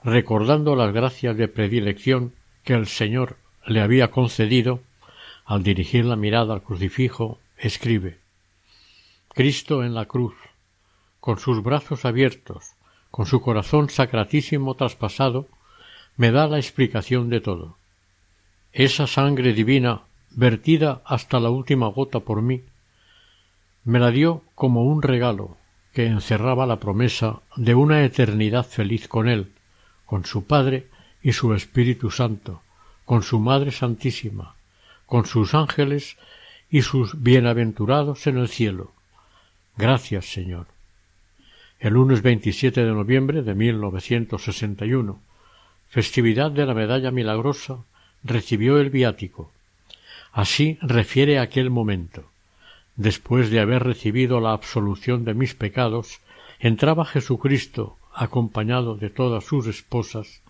[0.04, 2.32] recordando las gracias de predilección
[2.64, 3.36] que el Señor
[3.66, 4.80] le había concedido,
[5.44, 8.18] al dirigir la mirada al crucifijo, escribe
[9.28, 10.34] Cristo en la cruz,
[11.22, 12.72] con sus brazos abiertos,
[13.12, 15.46] con su corazón sacratísimo traspasado,
[16.16, 17.76] me da la explicación de todo.
[18.72, 20.02] Esa sangre divina
[20.32, 22.64] vertida hasta la última gota por mí,
[23.84, 25.56] me la dio como un regalo
[25.92, 29.52] que encerraba la promesa de una eternidad feliz con él,
[30.04, 30.88] con su Padre
[31.22, 32.62] y su Espíritu Santo,
[33.04, 34.56] con su Madre Santísima,
[35.06, 36.16] con sus ángeles
[36.68, 38.90] y sus bienaventurados en el cielo.
[39.76, 40.66] Gracias, Señor.
[41.82, 45.20] El lunes 27 de noviembre de 1961,
[45.88, 47.78] festividad de la Medalla Milagrosa,
[48.22, 49.50] recibió el viático
[50.30, 52.30] Así refiere aquel momento.
[52.94, 56.20] Después de haber recibido la absolución de mis pecados,
[56.60, 60.40] entraba Jesucristo, acompañado de todas sus esposas,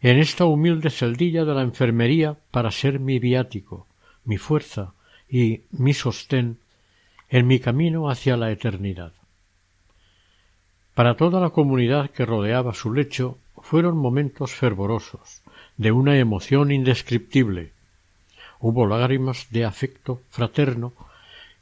[0.00, 3.88] en esta humilde celdilla de la enfermería para ser mi viático,
[4.24, 4.94] mi fuerza
[5.28, 6.58] y mi sostén
[7.30, 9.12] en mi camino hacia la eternidad.
[10.94, 15.42] Para toda la comunidad que rodeaba su lecho fueron momentos fervorosos,
[15.76, 17.72] de una emoción indescriptible,
[18.60, 20.92] hubo lágrimas de afecto fraterno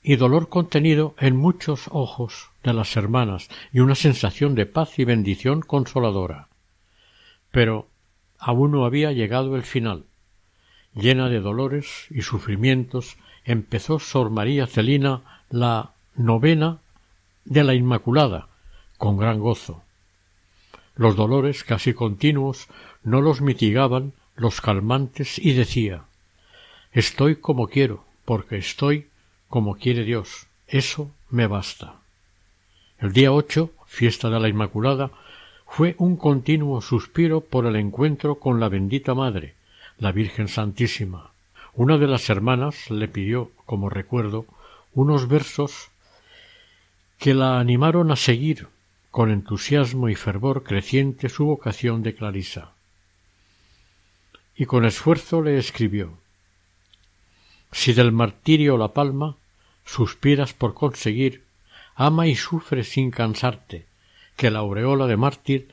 [0.02, 5.04] y dolor contenido en muchos ojos de las hermanas y una sensación de paz y
[5.04, 6.48] bendición consoladora.
[7.50, 7.88] Pero
[8.38, 10.04] aún no había llegado el final.
[10.94, 16.78] Llena de dolores y sufrimientos, empezó Sor María Celina la novena
[17.46, 18.48] de la Inmaculada,
[19.02, 19.82] con gran gozo.
[20.94, 22.68] Los dolores casi continuos
[23.02, 26.04] no los mitigaban los calmantes y decía
[26.92, 29.08] Estoy como quiero, porque estoy
[29.48, 30.46] como quiere Dios.
[30.68, 31.96] Eso me basta.
[33.00, 35.10] El día ocho, fiesta de la Inmaculada,
[35.66, 39.56] fue un continuo suspiro por el encuentro con la bendita Madre,
[39.98, 41.32] la Virgen Santísima.
[41.74, 44.46] Una de las hermanas le pidió, como recuerdo,
[44.94, 45.90] unos versos
[47.18, 48.68] que la animaron a seguir
[49.12, 52.72] con entusiasmo y fervor creciente su vocación de Clarisa.
[54.56, 56.14] Y con esfuerzo le escribió
[57.70, 59.36] Si del martirio la palma
[59.84, 61.44] suspiras por conseguir,
[61.94, 63.84] ama y sufre sin cansarte,
[64.36, 65.68] que la aureola de mártir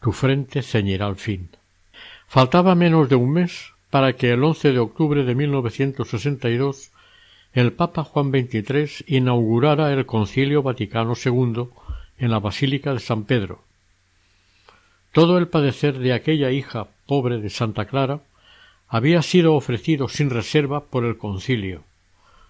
[0.00, 1.50] tu frente ceñirá al fin.
[2.28, 6.92] Faltaba menos de un mes para que el 11 de octubre de 1962
[7.52, 11.68] el Papa Juan XXIII inaugurara el Concilio Vaticano II
[12.20, 13.64] en la Basílica de San Pedro.
[15.12, 18.20] Todo el padecer de aquella hija pobre de Santa Clara
[18.86, 21.82] había sido ofrecido sin reserva por el concilio.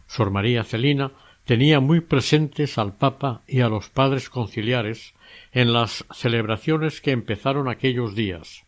[0.08, 1.12] Sor María Celina
[1.44, 5.14] tenía muy presentes al Papa y a los padres conciliares
[5.52, 8.64] en las celebraciones que empezaron aquellos días.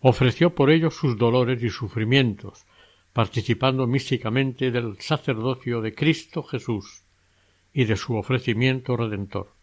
[0.00, 2.64] Ofreció por ellos sus dolores y sufrimientos,
[3.12, 7.02] participando místicamente del sacerdocio de Cristo Jesús
[7.72, 9.61] y de su ofrecimiento redentor.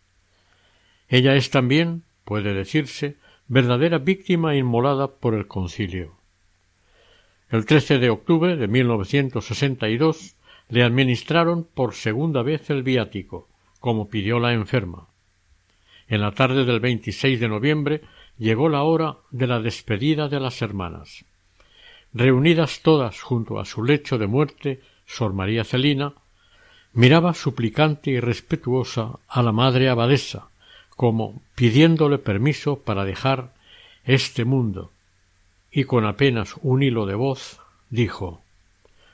[1.10, 6.14] Ella es también, puede decirse, verdadera víctima inmolada por el concilio.
[7.50, 10.36] El 13 de octubre de 1962
[10.70, 13.50] le administraron por segunda vez el viático,
[13.80, 15.08] como pidió la enferma.
[16.08, 18.02] En la tarde del 26 de noviembre
[18.38, 21.26] llegó la hora de la despedida de las hermanas.
[22.14, 26.14] Reunidas todas junto a su lecho de muerte, Sor María Celina
[26.94, 30.49] miraba suplicante y respetuosa a la madre abadesa,
[31.00, 33.54] como pidiéndole permiso para dejar
[34.04, 34.92] este mundo,
[35.72, 38.42] y con apenas un hilo de voz dijo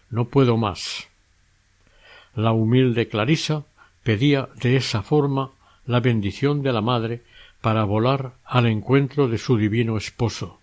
[0.10, 1.10] No puedo más.
[2.34, 3.66] La humilde Clarisa
[4.02, 5.52] pedía de esa forma
[5.86, 7.22] la bendición de la madre
[7.62, 10.60] para volar al encuentro de su divino esposo.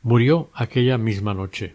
[0.00, 1.74] Murió aquella misma noche.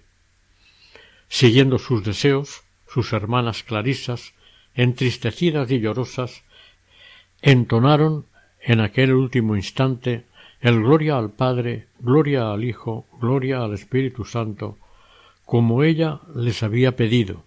[1.27, 4.33] Siguiendo sus deseos, sus hermanas clarisas,
[4.75, 6.45] entristecidas y llorosas,
[7.41, 8.25] entonaron
[8.61, 10.25] en aquel último instante
[10.59, 14.77] el gloria al Padre, gloria al Hijo, gloria al Espíritu Santo,
[15.45, 17.43] como ella les había pedido.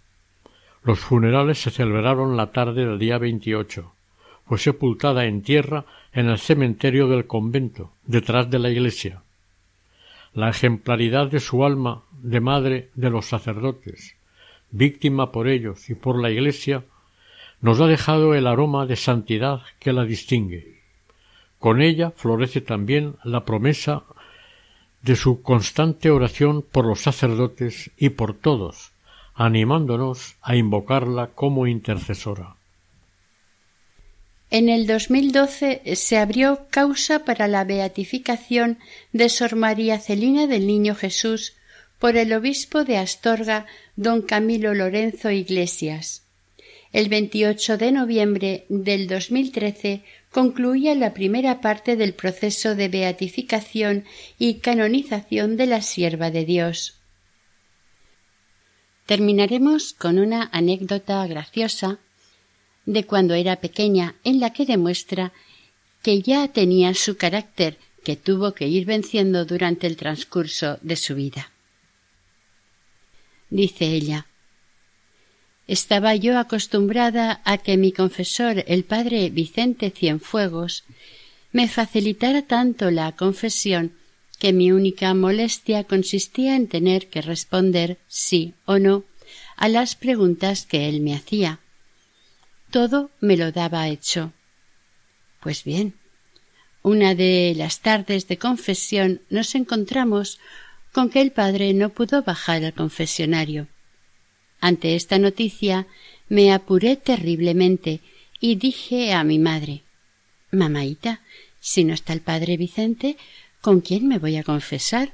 [0.83, 3.93] Los funerales se celebraron la tarde del día veintiocho.
[4.47, 9.23] Fue sepultada en tierra en el cementerio del convento, detrás de la iglesia.
[10.33, 14.17] La ejemplaridad de su alma de madre de los sacerdotes,
[14.71, 16.85] víctima por ellos y por la iglesia,
[17.61, 20.80] nos ha dejado el aroma de santidad que la distingue.
[21.61, 24.05] Con ella florece también la promesa
[25.03, 28.93] de su constante oración por los sacerdotes y por todos,
[29.35, 32.57] animándonos a invocarla como intercesora.
[34.51, 38.79] En el 2012 se abrió causa para la beatificación
[39.13, 41.55] de Sor María Celina del Niño Jesús
[41.99, 46.25] por el obispo de Astorga, don Camilo Lorenzo Iglesias.
[46.93, 54.05] El 28 de noviembre del 2013 concluía la primera parte del proceso de beatificación
[54.39, 57.01] y canonización de la sierva de Dios.
[59.07, 61.99] Terminaremos con una anécdota graciosa
[62.87, 65.33] de cuando era pequeña en la que demuestra
[66.03, 71.15] que ya tenía su carácter que tuvo que ir venciendo durante el transcurso de su
[71.15, 71.51] vida.
[73.51, 74.30] Dice ella
[75.71, 80.83] estaba yo acostumbrada a que mi confesor, el padre Vicente Cienfuegos,
[81.53, 83.93] me facilitara tanto la confesión
[84.41, 89.05] que mi única molestia consistía en tener que responder sí o no
[89.57, 91.61] a las preguntas que él me hacía.
[92.73, 94.33] Todo me lo daba hecho.
[95.39, 95.95] Pues bien,
[96.83, 100.41] una de las tardes de confesión nos encontramos
[100.91, 103.69] con que el padre no pudo bajar al confesionario.
[104.61, 105.87] Ante esta noticia
[106.29, 108.01] me apuré terriblemente
[108.41, 109.83] y dije a mi madre
[110.51, 111.21] Mamaita,
[111.61, 113.17] si no está el padre Vicente,
[113.61, 115.13] ¿con quién me voy a confesar?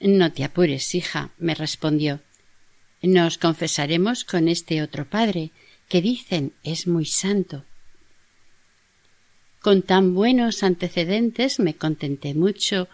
[0.00, 2.20] No te apures, hija, me respondió.
[3.02, 5.50] Nos confesaremos con este otro padre,
[5.88, 7.64] que dicen es muy santo.
[9.60, 12.88] Con tan buenos antecedentes me contenté mucho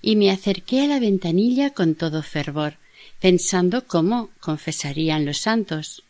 [0.00, 2.76] y me acerqué a la ventanilla con todo fervor
[3.22, 6.02] pensando cómo confesarían los santos.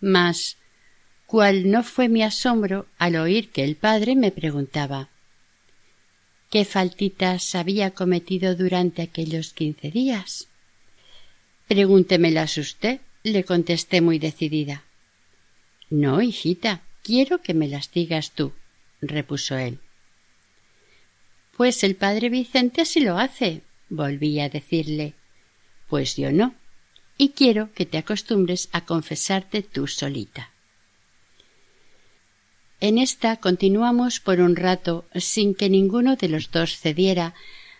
[0.00, 0.56] Mas
[1.26, 5.08] cuál no fue mi asombro al oír que el padre me preguntaba
[6.48, 10.46] qué faltitas había cometido durante aquellos quince días.
[11.66, 14.84] Pregúntemelas usted, le contesté muy decidida.
[15.90, 18.52] No, hijita, quiero que me las digas tú,
[19.00, 19.80] repuso él.
[21.56, 25.14] Pues el padre Vicente así lo hace, volví a decirle.
[25.92, 26.54] Pues yo no,
[27.18, 30.50] y quiero que te acostumbres a confesarte tú solita.
[32.80, 37.34] En esta continuamos por un rato sin que ninguno de los dos cediera,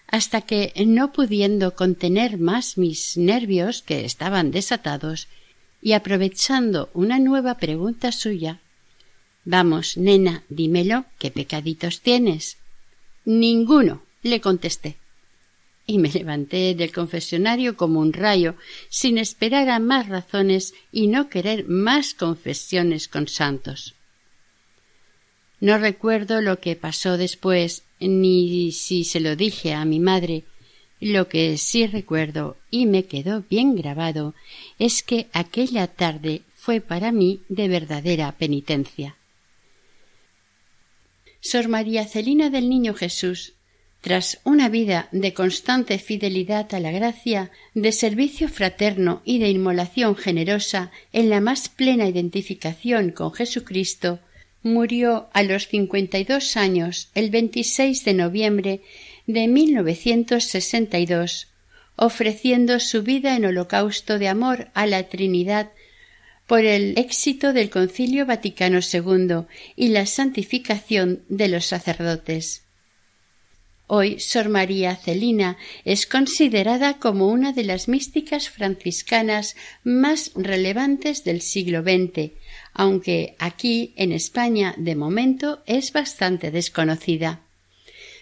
[0.09, 5.29] hasta que, no pudiendo contener más mis nervios que estaban desatados,
[5.81, 8.61] y aprovechando una nueva pregunta suya
[9.47, 12.59] Vamos, nena, dímelo, ¿qué pecaditos tienes?
[13.25, 14.99] Ninguno, le contesté.
[15.87, 18.55] Y me levanté del confesionario como un rayo,
[18.89, 23.95] sin esperar a más razones y no querer más confesiones con santos.
[25.61, 30.45] No recuerdo lo que pasó después, ni si se lo dije a mi madre.
[31.01, 34.35] Lo que sí recuerdo y me quedó bien grabado
[34.79, 39.17] es que aquella tarde fue para mí de verdadera penitencia.
[41.41, 43.55] Sor María Celina del Niño Jesús,
[44.03, 50.17] tras una vida de constante fidelidad a la gracia, de servicio fraterno y de inmolación
[50.17, 54.19] generosa en la más plena identificación con Jesucristo,
[54.63, 58.81] Murió a los cincuenta y dos años el 26 de noviembre
[59.27, 61.49] de 1962,
[61.97, 65.73] ofreciendo su vida en holocausto de amor a la Trinidad
[66.47, 72.63] por el éxito del Concilio Vaticano II y la santificación de los sacerdotes.
[73.87, 81.43] Hoy Sor María Celina es considerada como una de las místicas franciscanas más relevantes del
[81.43, 82.31] siglo XX,
[82.73, 87.41] aunque aquí en España de momento es bastante desconocida.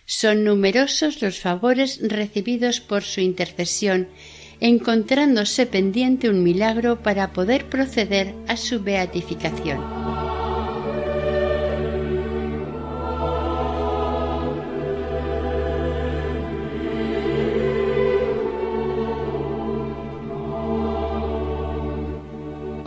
[0.07, 4.09] Son numerosos los favores recibidos por su intercesión,
[4.61, 10.30] encontrándose pendiente un milagro para poder proceder a su beatificación.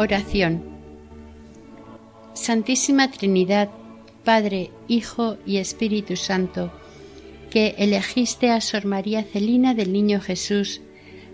[0.03, 0.61] Oración
[2.33, 3.69] Santísima Trinidad,
[4.25, 6.73] Padre, Hijo y Espíritu Santo,
[7.49, 10.81] que elegiste a Sor María Celina del Niño Jesús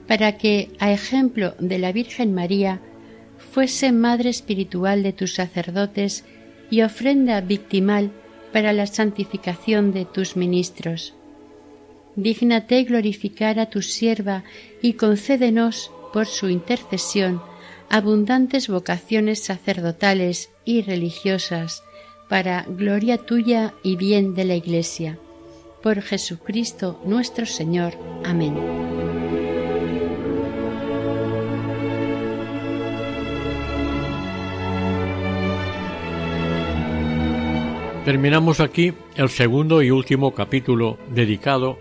[0.07, 2.79] para que, a ejemplo de la Virgen María,
[3.39, 6.25] fuese madre espiritual de tus sacerdotes
[6.69, 8.11] y ofrenda victimal
[8.53, 11.15] para la santificación de tus ministros.
[12.15, 14.43] Dígnate glorificar a tu sierva
[14.79, 17.41] y concédenos, por su intercesión,
[17.89, 21.83] abundantes vocaciones sacerdotales y religiosas
[22.29, 25.17] para gloria tuya y bien de la Iglesia.
[25.81, 27.93] Por Jesucristo nuestro Señor.
[28.23, 28.55] Amén.
[38.05, 41.77] Terminamos aquí el segundo y último capítulo dedicado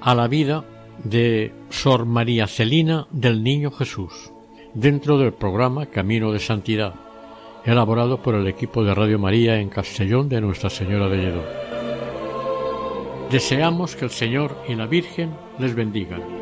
[0.00, 0.64] a la vida
[1.04, 4.32] de Sor María Celina del Niño Jesús
[4.74, 6.94] dentro del programa Camino de Santidad,
[7.64, 11.44] elaborado por el equipo de Radio María en Castellón de Nuestra Señora de Lledó.
[13.30, 16.41] Deseamos que el Señor y la Virgen les bendigan.